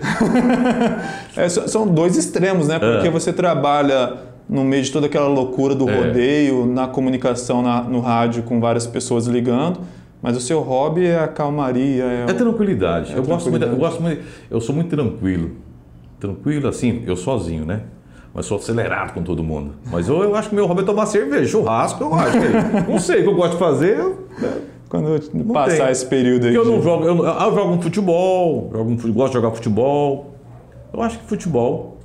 é, 1.36 1.50
são 1.50 1.88
dois 1.88 2.16
extremos, 2.16 2.68
né? 2.68 2.78
Porque 2.78 3.08
é. 3.08 3.12
você 3.12 3.34
trabalha 3.34 4.18
no 4.48 4.64
meio 4.64 4.84
de 4.84 4.92
toda 4.92 5.08
aquela 5.08 5.28
loucura 5.28 5.74
do 5.74 5.90
é. 5.90 5.96
rodeio, 5.96 6.68
na 6.68 6.88
comunicação 6.88 7.64
na, 7.64 7.82
no 7.82 8.00
rádio 8.00 8.44
com 8.44 8.60
várias 8.60 8.86
pessoas 8.86 9.26
ligando. 9.26 9.80
Mas 10.22 10.38
o 10.38 10.40
seu 10.40 10.62
hobby 10.62 11.08
é 11.08 11.20
a 11.20 11.28
calmaria. 11.28 12.04
É, 12.04 12.26
é 12.30 12.34
tranquilidade. 12.34 13.12
É 13.12 13.18
eu, 13.18 13.24
tranquilidade. 13.24 13.40
Gosto 13.40 13.50
muito, 13.50 13.66
eu 13.66 13.76
gosto 13.76 14.02
muito. 14.04 14.22
Eu 14.52 14.62
sou 14.62 14.76
muito 14.76 14.90
tranquilo 14.90 15.71
tranquilo, 16.22 16.68
assim, 16.68 17.04
eu 17.06 17.18
sozinho, 17.18 17.66
né? 17.66 17.82
Mas 18.34 18.46
sou 18.46 18.58
acelerado 18.58 19.14
com 19.14 19.24
todo 19.24 19.44
mundo. 19.44 19.74
Mas 19.92 20.08
eu, 20.08 20.24
eu 20.24 20.36
acho 20.36 20.50
que 20.50 20.56
meu 20.56 20.66
hobby 20.66 20.84
é 20.84 20.86
tomar 20.86 21.06
cerveja, 21.08 21.46
churrasco, 21.46 22.02
eu 22.02 22.14
acho 22.14 22.38
que. 22.40 22.90
não 22.90 23.00
sei 23.00 23.20
o 23.20 23.24
que 23.24 23.30
eu 23.30 23.36
gosto 23.36 23.54
de 23.54 23.60
fazer. 23.60 23.98
Né? 24.40 24.62
Quando 24.88 25.20
passar 25.52 25.78
tem. 25.78 25.92
esse 25.92 26.06
período 26.06 26.48
aí. 26.48 26.56
Eu 26.56 26.64
não 26.64 26.82
jogo, 26.82 27.04
eu, 27.04 27.26
eu 27.26 27.56
jogo 27.56 27.74
um 27.74 27.82
futebol, 27.82 28.70
jogo 28.74 28.92
um, 28.92 29.14
gosto 29.14 29.34
de 29.34 29.34
jogar 29.34 29.52
futebol. 29.52 30.36
Eu 30.94 31.02
acho 31.02 31.20
que 31.20 31.26
futebol 31.26 31.98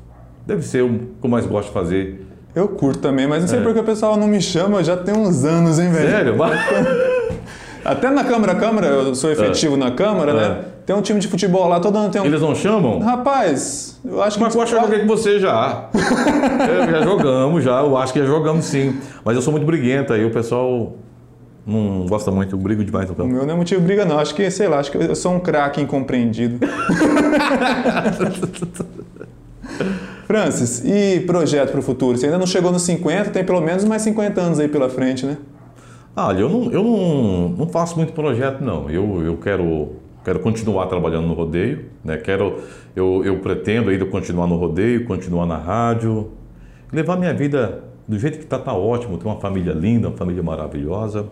deve 0.47 0.63
ser 0.63 0.83
o 0.83 0.89
que 0.89 1.25
eu 1.25 1.31
mais 1.31 1.47
gosto 1.47 1.69
de 1.69 1.75
fazer. 1.75 2.27
Eu 2.55 2.69
curto 2.69 3.01
também, 3.01 3.27
mas 3.27 3.43
não 3.43 3.49
sei 3.49 3.59
é. 3.59 3.63
porque 3.63 3.79
o 3.79 3.85
pessoal 3.85 4.17
não 4.17 4.27
me 4.27 4.41
chama, 4.41 4.83
já 4.83 4.97
tem 4.97 5.15
uns 5.15 5.45
anos, 5.45 5.79
hein, 5.79 5.91
velho? 5.93 6.11
Sério? 6.11 6.37
Até 7.85 8.11
na 8.11 8.25
Câmara, 8.25 8.55
Câmara, 8.55 8.87
eu 8.87 9.15
sou 9.15 9.31
efetivo 9.31 9.75
é. 9.75 9.79
na 9.79 9.91
Câmara, 9.91 10.33
né? 10.33 10.45
é. 10.45 10.49
né? 10.49 10.65
Tem 10.87 10.95
um 10.95 11.03
time 11.03 11.19
de 11.19 11.27
futebol 11.27 11.67
lá, 11.67 11.81
todo 11.81 11.99
ano 11.99 12.11
tem 12.11 12.23
um. 12.23 12.25
Eles 12.25 12.41
não 12.41 12.55
chamam? 12.55 13.01
Rapaz, 13.01 14.01
eu 14.05 14.23
acho 14.23 14.39
que. 14.39 14.45
Mas 14.45 14.55
eu 14.55 14.63
acho 14.63 14.77
que 14.89 15.05
você 15.05 15.41
já. 15.41 15.89
é, 15.93 16.93
já 16.93 17.03
jogamos, 17.03 17.65
já. 17.65 17.81
Eu 17.81 17.97
acho 17.97 18.13
que 18.13 18.21
já 18.21 18.27
jogamos 18.27 18.65
sim. 18.67 18.97
Mas 19.25 19.35
eu 19.35 19.43
sou 19.43 19.51
muito 19.51 19.67
briguento 19.67 20.13
aí 20.13 20.25
o 20.25 20.31
pessoal 20.31 20.95
não 21.67 22.07
gosta 22.07 22.31
muito, 22.31 22.55
eu 22.55 22.59
brigo 22.61 22.85
demais 22.85 23.09
no 23.09 23.17
campo. 23.17 23.29
O 23.29 23.33
meu 23.33 23.45
não 23.45 23.55
é 23.55 23.57
motivo 23.57 23.81
de 23.81 23.87
briga, 23.89 24.05
não. 24.05 24.21
Acho 24.21 24.33
que, 24.33 24.49
sei 24.49 24.69
lá, 24.69 24.79
acho 24.79 24.93
que 24.93 24.97
eu 24.97 25.17
sou 25.17 25.33
um 25.35 25.41
craque 25.41 25.81
incompreendido. 25.81 26.61
Francis, 30.29 30.85
e 30.85 31.21
projeto 31.27 31.73
para 31.73 31.81
o 31.81 31.83
futuro? 31.83 32.17
Você 32.17 32.27
ainda 32.27 32.39
não 32.39 32.47
chegou 32.47 32.71
nos 32.71 32.83
50, 32.83 33.31
tem 33.31 33.45
pelo 33.45 33.61
menos 33.61 33.85
mais 33.85 34.03
50 34.03 34.41
anos 34.41 34.61
aí 34.61 34.69
pela 34.69 34.89
frente, 34.89 35.27
né? 35.27 35.37
Ah, 36.15 36.29
olha, 36.29 36.41
eu 36.41 36.49
não, 36.49 36.71
eu 36.71 36.85
não, 36.85 37.49
não 37.49 37.69
faço 37.69 37.97
muito 37.97 38.13
projeto, 38.13 38.61
não. 38.63 38.89
Eu, 38.89 39.25
eu 39.25 39.37
quero 39.37 40.06
quero 40.27 40.41
continuar 40.41 40.87
trabalhando 40.87 41.29
no 41.29 41.35
rodeio, 41.35 41.85
né? 42.05 42.17
Quero, 42.17 42.59
eu, 42.97 43.25
eu 43.25 43.39
pretendo 43.39 43.91
ainda 43.91 44.05
continuar 44.07 44.49
no 44.49 44.57
rodeio, 44.57 45.05
continuar 45.05 45.47
na 45.47 45.57
rádio, 45.57 46.33
levar 46.93 47.17
minha 47.17 47.33
vida 47.33 47.85
do 48.09 48.19
jeito 48.19 48.37
que 48.39 48.43
está, 48.43 48.59
tá 48.59 48.75
ótimo, 48.75 49.19
ter 49.19 49.27
uma 49.27 49.39
família 49.39 49.73
linda, 49.73 50.09
uma 50.09 50.17
família 50.17 50.43
maravilhosa. 50.43 51.27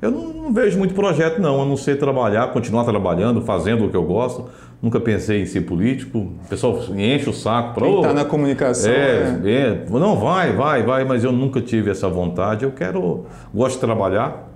Eu 0.00 0.10
não, 0.10 0.28
não, 0.28 0.52
vejo 0.52 0.78
muito 0.78 0.94
projeto 0.94 1.42
não, 1.42 1.60
a 1.60 1.66
não 1.66 1.76
ser 1.76 1.98
trabalhar, 1.98 2.50
continuar 2.50 2.84
trabalhando, 2.84 3.42
fazendo 3.42 3.84
o 3.84 3.90
que 3.90 3.96
eu 3.96 4.04
gosto. 4.04 4.46
Nunca 4.80 4.98
pensei 4.98 5.42
em 5.42 5.46
ser 5.46 5.62
político. 5.62 6.18
O 6.18 6.48
pessoal 6.48 6.78
enche 6.96 7.28
o 7.28 7.34
saco 7.34 7.74
para. 7.74 7.86
Está 7.86 8.14
na 8.14 8.24
comunicação. 8.24 8.90
É, 8.90 9.40
é, 9.44 9.84
é, 9.86 9.90
não, 9.90 10.16
vai, 10.16 10.54
vai, 10.54 10.82
vai, 10.84 11.04
mas 11.04 11.22
eu 11.22 11.32
nunca 11.32 11.60
tive 11.60 11.90
essa 11.90 12.08
vontade. 12.08 12.64
Eu 12.64 12.70
quero, 12.70 13.26
gosto 13.52 13.74
de 13.74 13.80
trabalhar, 13.80 14.47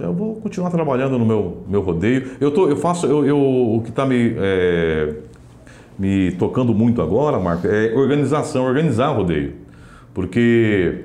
então 0.00 0.08
eu 0.08 0.14
vou 0.14 0.36
continuar 0.36 0.70
trabalhando 0.70 1.18
no 1.18 1.26
meu, 1.26 1.58
meu 1.68 1.82
rodeio. 1.82 2.30
Eu, 2.40 2.50
tô, 2.50 2.68
eu 2.68 2.76
faço, 2.76 3.06
eu, 3.06 3.26
eu 3.26 3.38
o 3.38 3.82
que 3.82 3.90
está 3.90 4.06
me, 4.06 4.34
é, 4.38 5.14
me 5.98 6.32
tocando 6.32 6.72
muito 6.72 7.02
agora, 7.02 7.38
Marco, 7.38 7.66
é 7.66 7.92
organização, 7.94 8.64
organizar 8.64 9.10
o 9.10 9.16
rodeio. 9.16 9.52
Porque 10.14 11.04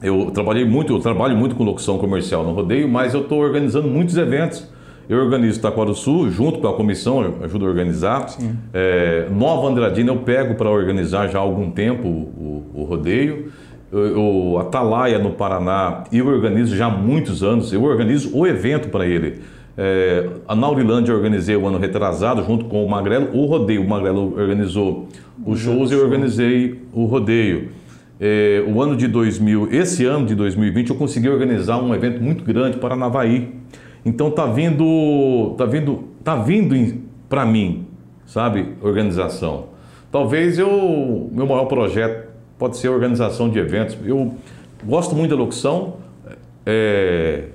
eu 0.00 0.30
trabalhei 0.30 0.64
muito, 0.64 0.92
eu 0.92 1.00
trabalho 1.00 1.36
muito 1.36 1.56
com 1.56 1.64
locução 1.64 1.98
comercial 1.98 2.44
no 2.44 2.52
rodeio, 2.52 2.88
mas 2.88 3.12
eu 3.12 3.22
estou 3.22 3.40
organizando 3.40 3.88
muitos 3.88 4.16
eventos. 4.16 4.70
Eu 5.08 5.18
organizo 5.18 5.60
Sul 5.96 6.30
junto 6.30 6.60
com 6.60 6.68
a 6.68 6.74
comissão, 6.74 7.22
eu 7.22 7.38
ajudo 7.42 7.66
a 7.66 7.68
organizar. 7.68 8.26
É, 8.72 9.26
Nova 9.32 9.66
Andradina 9.66 10.12
eu 10.12 10.18
pego 10.18 10.54
para 10.54 10.70
organizar 10.70 11.26
já 11.26 11.40
há 11.40 11.42
algum 11.42 11.72
tempo 11.72 12.06
o, 12.06 12.70
o, 12.74 12.82
o 12.82 12.84
rodeio 12.84 13.50
o 13.92 14.58
Atalaia 14.58 15.18
no 15.18 15.32
Paraná, 15.32 16.04
eu 16.10 16.26
organizo 16.26 16.74
já 16.74 16.86
há 16.86 16.90
muitos 16.90 17.42
anos, 17.42 17.72
eu 17.72 17.82
organizo 17.82 18.34
o 18.34 18.46
evento 18.46 18.88
para 18.88 19.06
ele. 19.06 19.40
É, 19.76 20.28
a 20.48 20.54
Naurilândia 20.54 21.12
eu 21.12 21.16
organizei 21.16 21.56
o 21.56 21.66
ano 21.66 21.78
retrasado, 21.78 22.42
junto 22.44 22.64
com 22.66 22.84
o 22.84 22.88
Magrelo, 22.88 23.28
o 23.34 23.44
rodeio. 23.44 23.82
O 23.82 23.88
Magrelo 23.88 24.34
organizou 24.38 25.08
os 25.44 25.60
shows 25.60 25.90
e 25.90 25.94
eu 25.94 26.02
organizei 26.02 26.80
o 26.92 27.04
rodeio. 27.04 27.68
É, 28.18 28.64
o 28.66 28.80
ano 28.80 28.96
de 28.96 29.08
2000, 29.08 29.68
esse 29.72 30.04
ano 30.06 30.26
de 30.26 30.34
2020, 30.34 30.90
eu 30.90 30.96
consegui 30.96 31.28
organizar 31.28 31.78
um 31.82 31.94
evento 31.94 32.22
muito 32.22 32.44
grande 32.44 32.78
para 32.78 32.96
Navaí. 32.96 33.54
Então 34.04 34.30
tá 34.30 34.46
vindo, 34.46 35.54
tá 35.58 35.66
vindo, 35.66 36.04
tá 36.24 36.36
vindo 36.36 37.02
para 37.28 37.44
mim, 37.44 37.86
sabe, 38.26 38.74
organização. 38.80 39.66
Talvez 40.10 40.58
eu, 40.58 41.30
meu 41.32 41.46
maior 41.46 41.64
projeto 41.66 42.31
pode 42.62 42.76
ser 42.76 42.90
organização 42.90 43.50
de 43.50 43.58
eventos. 43.58 43.98
Eu 44.06 44.36
gosto 44.84 45.16
muito 45.16 45.30
da 45.30 45.36
locução, 45.36 45.96
é, 46.64 47.46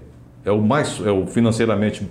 é 0.43 0.51
o 0.51 0.61
mais, 0.61 0.99
é 0.99 1.09
o 1.09 1.25
financeiramente 1.25 2.05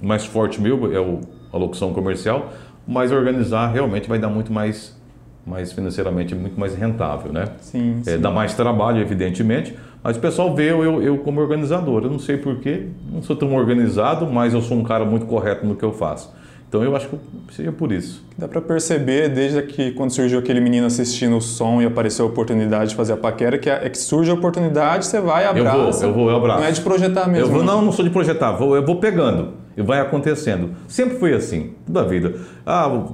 mais 0.00 0.24
forte 0.24 0.58
meu, 0.58 0.90
é 0.90 0.98
o, 0.98 1.20
a 1.52 1.58
locução 1.58 1.92
comercial, 1.92 2.50
mas 2.86 3.12
organizar 3.12 3.70
realmente 3.70 4.08
vai 4.08 4.18
dar 4.18 4.30
muito 4.30 4.50
mais, 4.50 4.98
mais 5.46 5.74
financeiramente, 5.74 6.34
muito 6.34 6.58
mais 6.58 6.74
rentável, 6.74 7.34
né? 7.34 7.48
Sim, 7.60 8.00
é, 8.06 8.16
Dá 8.16 8.30
mais 8.30 8.54
trabalho, 8.54 8.98
evidentemente, 8.98 9.76
mas 10.02 10.16
o 10.16 10.20
pessoal 10.20 10.54
vê 10.54 10.72
eu, 10.72 11.02
eu 11.02 11.18
como 11.18 11.42
organizador. 11.42 12.04
Eu 12.04 12.10
não 12.10 12.18
sei 12.18 12.38
porquê, 12.38 12.86
não 13.12 13.22
sou 13.22 13.36
tão 13.36 13.54
organizado, 13.54 14.26
mas 14.26 14.54
eu 14.54 14.62
sou 14.62 14.78
um 14.78 14.84
cara 14.84 15.04
muito 15.04 15.26
correto 15.26 15.66
no 15.66 15.76
que 15.76 15.84
eu 15.84 15.92
faço. 15.92 16.34
Então 16.68 16.84
eu 16.84 16.94
acho 16.94 17.08
que 17.08 17.18
seria 17.54 17.72
por 17.72 17.90
isso. 17.90 18.22
Dá 18.36 18.46
para 18.46 18.60
perceber 18.60 19.30
desde 19.30 19.62
que 19.62 19.90
quando 19.92 20.10
surgiu 20.10 20.38
aquele 20.38 20.60
menino 20.60 20.86
assistindo 20.86 21.36
o 21.38 21.40
som 21.40 21.80
e 21.80 21.86
apareceu 21.86 22.26
a 22.26 22.28
oportunidade 22.28 22.90
de 22.90 22.96
fazer 22.96 23.14
a 23.14 23.16
paquera, 23.16 23.56
que 23.56 23.70
é, 23.70 23.86
é 23.86 23.88
que 23.88 23.96
surge 23.96 24.30
a 24.30 24.34
oportunidade, 24.34 25.06
você 25.06 25.18
vai, 25.18 25.46
abraça. 25.46 26.04
Eu 26.04 26.12
vou, 26.12 26.28
eu 26.28 26.30
vou, 26.30 26.30
eu 26.30 26.36
abraço. 26.36 26.60
Não 26.60 26.66
é 26.68 26.70
de 26.70 26.80
projetar 26.82 27.26
mesmo. 27.26 27.46
Eu 27.46 27.52
vou, 27.52 27.64
não, 27.64 27.80
não 27.80 27.90
sou 27.90 28.04
de 28.04 28.10
projetar, 28.10 28.52
vou, 28.52 28.76
eu 28.76 28.84
vou 28.84 28.96
pegando 28.96 29.54
e 29.76 29.82
vai 29.82 29.98
acontecendo. 29.98 30.72
Sempre 30.86 31.18
foi 31.18 31.32
assim, 31.32 31.72
toda 31.86 32.02
a 32.02 32.04
vida. 32.04 32.34
Ah, 32.66 33.06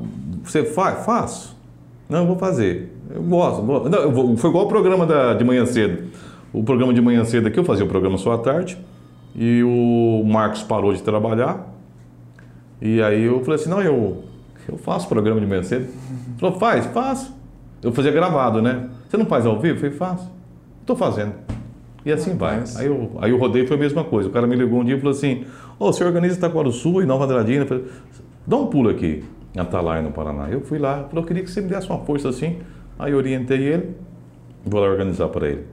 você 0.43 0.64
faz? 0.64 1.05
Faço. 1.05 1.57
Não, 2.09 2.21
eu 2.21 2.27
vou 2.27 2.37
fazer. 2.37 2.93
Eu 3.14 3.23
gosto. 3.23 3.62
gosto. 3.62 3.88
Não, 3.88 3.99
eu 4.01 4.11
vou, 4.11 4.37
foi 4.37 4.51
igual 4.51 4.64
o 4.64 4.69
programa 4.69 5.07
da, 5.07 5.33
de 5.33 5.45
manhã 5.45 5.64
cedo. 5.64 6.09
O 6.53 6.64
programa 6.64 6.93
de 6.93 7.01
manhã 7.01 7.25
cedo 7.25 7.47
aqui, 7.47 7.59
eu 7.59 7.64
fazia 7.64 7.85
o 7.85 7.88
programa 7.88 8.19
só 8.19 8.33
à 8.33 8.38
tarde 8.38 8.77
e 9.37 9.62
o 9.62 10.25
Marcos 10.25 10.62
parou 10.62 10.93
de 10.93 11.03
trabalhar 11.03 11.73
e 12.80 13.02
aí 13.02 13.24
eu 13.24 13.40
falei 13.40 13.60
assim, 13.60 13.70
não, 13.70 13.82
eu, 13.82 14.24
eu 14.68 14.76
faço 14.78 15.08
programa 15.08 15.40
de 15.40 15.46
manhã 15.46 15.62
cedo. 15.62 15.84
Ele 15.84 16.38
falou, 16.38 16.58
faz, 16.58 16.87
faço. 16.87 17.34
Eu 17.82 17.92
fazia 17.92 18.12
gravado, 18.12 18.62
né? 18.62 18.88
Você 19.08 19.16
não 19.16 19.26
faz 19.26 19.46
ao 19.46 19.58
vivo? 19.60 19.76
Eu 19.76 19.80
falei, 19.80 19.96
faço. 19.96 20.30
Estou 20.80 20.96
fazendo. 20.96 21.34
E 22.04 22.12
assim 22.12 22.37
vai. 22.37 22.62
Aí, 22.76 22.87
eu, 22.87 23.12
aí 23.20 23.32
o 23.32 23.38
rodeio 23.38 23.66
foi 23.66 23.76
a 23.76 23.80
mesma 23.80 24.04
coisa. 24.04 24.28
O 24.28 24.32
cara 24.32 24.46
me 24.46 24.54
ligou 24.54 24.80
um 24.80 24.84
dia 24.84 24.96
e 24.96 24.98
falou 24.98 25.12
assim, 25.12 25.44
ô, 25.78 25.87
oh, 25.87 25.92
você 25.92 26.04
organiza 26.04 26.34
Sul 26.72 27.02
e 27.02 27.06
Nova 27.06 27.24
Andradina. 27.24 27.62
Eu 27.62 27.66
falei, 27.66 27.84
dá 28.46 28.56
um 28.56 28.66
pulo 28.66 28.90
aqui, 28.90 29.24
em 29.54 29.60
Atalaia, 29.60 30.02
no 30.02 30.10
Paraná. 30.10 30.48
Eu 30.50 30.60
fui 30.60 30.78
lá, 30.78 31.04
falou, 31.04 31.22
eu 31.22 31.26
queria 31.26 31.42
que 31.42 31.50
você 31.50 31.60
me 31.60 31.68
desse 31.68 31.88
uma 31.88 32.04
força 32.04 32.28
assim. 32.28 32.58
Aí 32.98 33.12
eu 33.12 33.18
orientei 33.18 33.62
ele, 33.62 33.96
vou 34.64 34.80
lá 34.80 34.88
organizar 34.88 35.28
para 35.28 35.48
ele. 35.48 35.64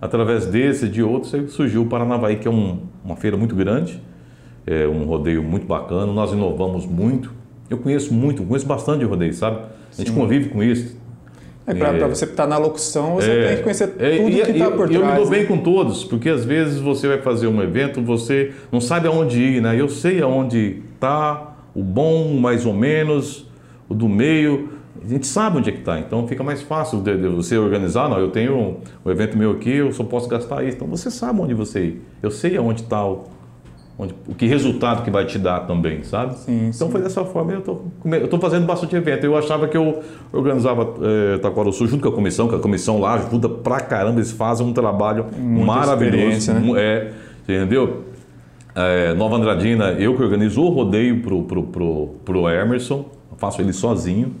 Através 0.00 0.46
desse 0.46 0.86
e 0.86 0.88
de 0.88 1.02
outros, 1.02 1.32
surgiu 1.52 1.82
o 1.82 1.86
Paranavaí, 1.86 2.36
que 2.36 2.48
é 2.48 2.50
um, 2.50 2.80
uma 3.04 3.16
feira 3.16 3.36
muito 3.36 3.54
grande, 3.54 4.00
é 4.66 4.86
um 4.86 5.04
rodeio 5.04 5.42
muito 5.42 5.66
bacana, 5.66 6.12
nós 6.12 6.32
inovamos 6.32 6.86
muito. 6.86 7.32
Eu 7.68 7.78
conheço 7.78 8.12
muito, 8.12 8.42
conheço 8.42 8.66
bastante 8.66 9.00
de 9.00 9.04
rodeio, 9.04 9.32
sabe? 9.32 9.58
A 9.92 9.96
gente 9.96 10.10
Sim. 10.10 10.16
convive 10.16 10.48
com 10.50 10.62
isso. 10.62 10.98
É, 11.66 11.74
para 11.74 11.88
é, 11.96 12.08
você 12.08 12.24
estar 12.24 12.44
tá 12.44 12.48
na 12.48 12.58
locução, 12.58 13.14
você 13.14 13.30
é, 13.30 13.46
tem 13.48 13.56
que 13.58 13.62
conhecer 13.62 13.94
é, 13.98 14.16
tudo 14.16 14.30
e, 14.30 14.42
que 14.42 14.50
está 14.50 14.70
por 14.70 14.88
trás. 14.88 14.94
Eu 14.94 15.06
me 15.06 15.14
dou 15.14 15.28
bem 15.28 15.40
né? 15.42 15.46
com 15.46 15.58
todos, 15.58 16.04
porque 16.04 16.28
às 16.28 16.44
vezes 16.44 16.80
você 16.80 17.06
vai 17.06 17.18
fazer 17.18 17.46
um 17.46 17.62
evento, 17.62 18.02
você 18.02 18.52
não 18.72 18.80
sabe 18.80 19.06
aonde 19.06 19.40
ir, 19.40 19.62
né? 19.62 19.80
Eu 19.80 19.88
sei 19.88 20.20
aonde 20.20 20.82
está 20.94 21.56
o 21.74 21.82
bom, 21.82 22.34
mais 22.34 22.66
ou 22.66 22.74
menos, 22.74 23.46
o 23.88 23.94
do 23.94 24.08
meio. 24.08 24.80
A 25.02 25.06
gente 25.06 25.26
sabe 25.26 25.58
onde 25.58 25.70
é 25.70 25.72
que 25.72 25.78
está, 25.78 25.98
então 25.98 26.26
fica 26.26 26.42
mais 26.42 26.60
fácil 26.60 27.00
de, 27.00 27.16
de 27.16 27.28
você 27.28 27.56
organizar. 27.56 28.08
Não, 28.08 28.18
eu 28.18 28.30
tenho 28.30 28.56
um, 28.56 28.76
um, 29.04 29.10
evento 29.10 29.36
meu 29.38 29.52
aqui, 29.52 29.76
eu 29.76 29.92
só 29.92 30.02
posso 30.02 30.28
gastar 30.28 30.64
isso. 30.64 30.76
Então 30.76 30.88
você 30.88 31.10
sabe 31.10 31.40
onde 31.40 31.54
você 31.54 31.84
ir. 31.84 32.02
Eu 32.22 32.30
sei 32.30 32.56
aonde 32.56 32.82
está 32.82 33.06
o, 33.06 33.24
onde, 34.00 34.14
o 34.26 34.34
que 34.34 34.46
resultado 34.46 35.02
que 35.04 35.10
vai 35.10 35.26
te 35.26 35.38
dar 35.38 35.60
também, 35.60 36.02
sabe? 36.02 36.38
Sim, 36.38 36.70
então 36.74 36.86
sim. 36.86 36.92
foi 36.92 37.02
dessa 37.02 37.24
forma. 37.24 37.52
Eu 37.52 37.60
tô, 37.60 37.82
eu 38.04 38.28
tô 38.28 38.38
fazendo 38.38 38.64
bastante 38.66 38.96
evento. 38.96 39.24
Eu 39.24 39.36
achava 39.36 39.68
que 39.68 39.76
eu 39.76 40.02
organizava 40.32 40.94
é, 41.02 41.38
Taquaruçu 41.38 41.86
junto 41.86 42.02
com 42.02 42.08
a 42.08 42.12
comissão, 42.12 42.48
que 42.48 42.54
a 42.54 42.58
comissão 42.58 42.98
lá 42.98 43.14
ajuda 43.14 43.48
pra 43.48 43.80
caramba. 43.80 44.18
Eles 44.18 44.32
fazem 44.32 44.66
um 44.66 44.72
trabalho 44.72 45.26
Muita 45.36 45.66
maravilhoso. 45.66 46.52
né? 46.52 46.72
É, 46.76 47.12
entendeu? 47.42 48.04
É, 48.74 49.12
Nova 49.14 49.36
Andradina, 49.36 49.92
eu 49.92 50.16
que 50.16 50.22
organizo 50.22 50.62
o 50.62 50.70
rodeio 50.70 51.20
pro, 51.20 51.42
pro, 51.42 51.62
pro, 51.64 52.06
pro 52.24 52.48
Emerson, 52.48 53.04
faço 53.36 53.60
ele 53.60 53.72
sozinho. 53.72 54.34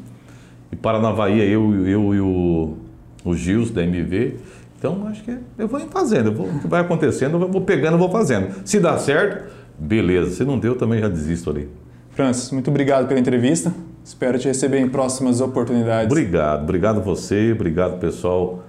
E 0.72 0.76
Paranavaí, 0.76 1.40
eu, 1.40 1.86
eu 1.86 2.14
e 2.14 2.20
o, 2.20 2.76
o 3.24 3.34
Gils 3.34 3.70
da 3.70 3.82
MV. 3.82 4.36
Então, 4.80 5.06
acho 5.08 5.22
que 5.22 5.36
eu 5.58 5.68
vou 5.68 5.78
fazendo, 5.90 6.32
vou, 6.32 6.46
o 6.46 6.58
que 6.58 6.66
vai 6.66 6.80
acontecendo, 6.80 7.38
eu 7.38 7.50
vou 7.50 7.60
pegando, 7.60 7.96
eu 7.96 7.98
vou 7.98 8.10
fazendo. 8.10 8.62
Se 8.64 8.80
dá 8.80 8.96
certo, 8.96 9.52
beleza. 9.78 10.30
Se 10.30 10.42
não 10.42 10.58
deu, 10.58 10.74
também 10.74 11.00
já 11.00 11.08
desisto 11.08 11.50
ali. 11.50 11.68
Francis, 12.12 12.50
muito 12.50 12.70
obrigado 12.70 13.06
pela 13.06 13.20
entrevista. 13.20 13.74
Espero 14.02 14.38
te 14.38 14.48
receber 14.48 14.78
em 14.78 14.88
próximas 14.88 15.42
oportunidades. 15.42 16.06
Obrigado, 16.06 16.62
obrigado 16.62 17.02
você, 17.02 17.52
obrigado 17.52 18.00
pessoal 18.00 18.64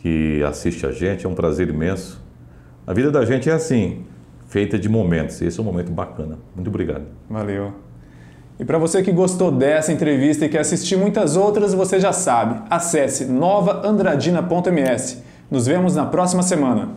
que 0.00 0.42
assiste 0.42 0.84
a 0.84 0.92
gente, 0.92 1.24
é 1.24 1.28
um 1.30 1.34
prazer 1.34 1.70
imenso. 1.70 2.22
A 2.86 2.92
vida 2.92 3.10
da 3.10 3.24
gente 3.24 3.48
é 3.48 3.54
assim, 3.54 4.04
feita 4.48 4.78
de 4.78 4.90
momentos. 4.90 5.40
Esse 5.40 5.58
é 5.58 5.62
um 5.62 5.66
momento 5.66 5.90
bacana. 5.90 6.38
Muito 6.54 6.68
obrigado. 6.68 7.04
Valeu. 7.28 7.72
E 8.60 8.66
para 8.66 8.76
você 8.76 9.02
que 9.02 9.10
gostou 9.10 9.50
dessa 9.50 9.90
entrevista 9.90 10.44
e 10.44 10.48
quer 10.50 10.60
assistir 10.60 10.98
muitas 10.98 11.38
outras, 11.38 11.72
você 11.72 11.98
já 11.98 12.12
sabe. 12.12 12.62
Acesse 12.68 13.24
novaandradina.ms. 13.24 15.24
Nos 15.54 15.68
vemos 15.68 15.94
na 15.94 16.04
próxima 16.04 16.42
semana. 16.42 16.88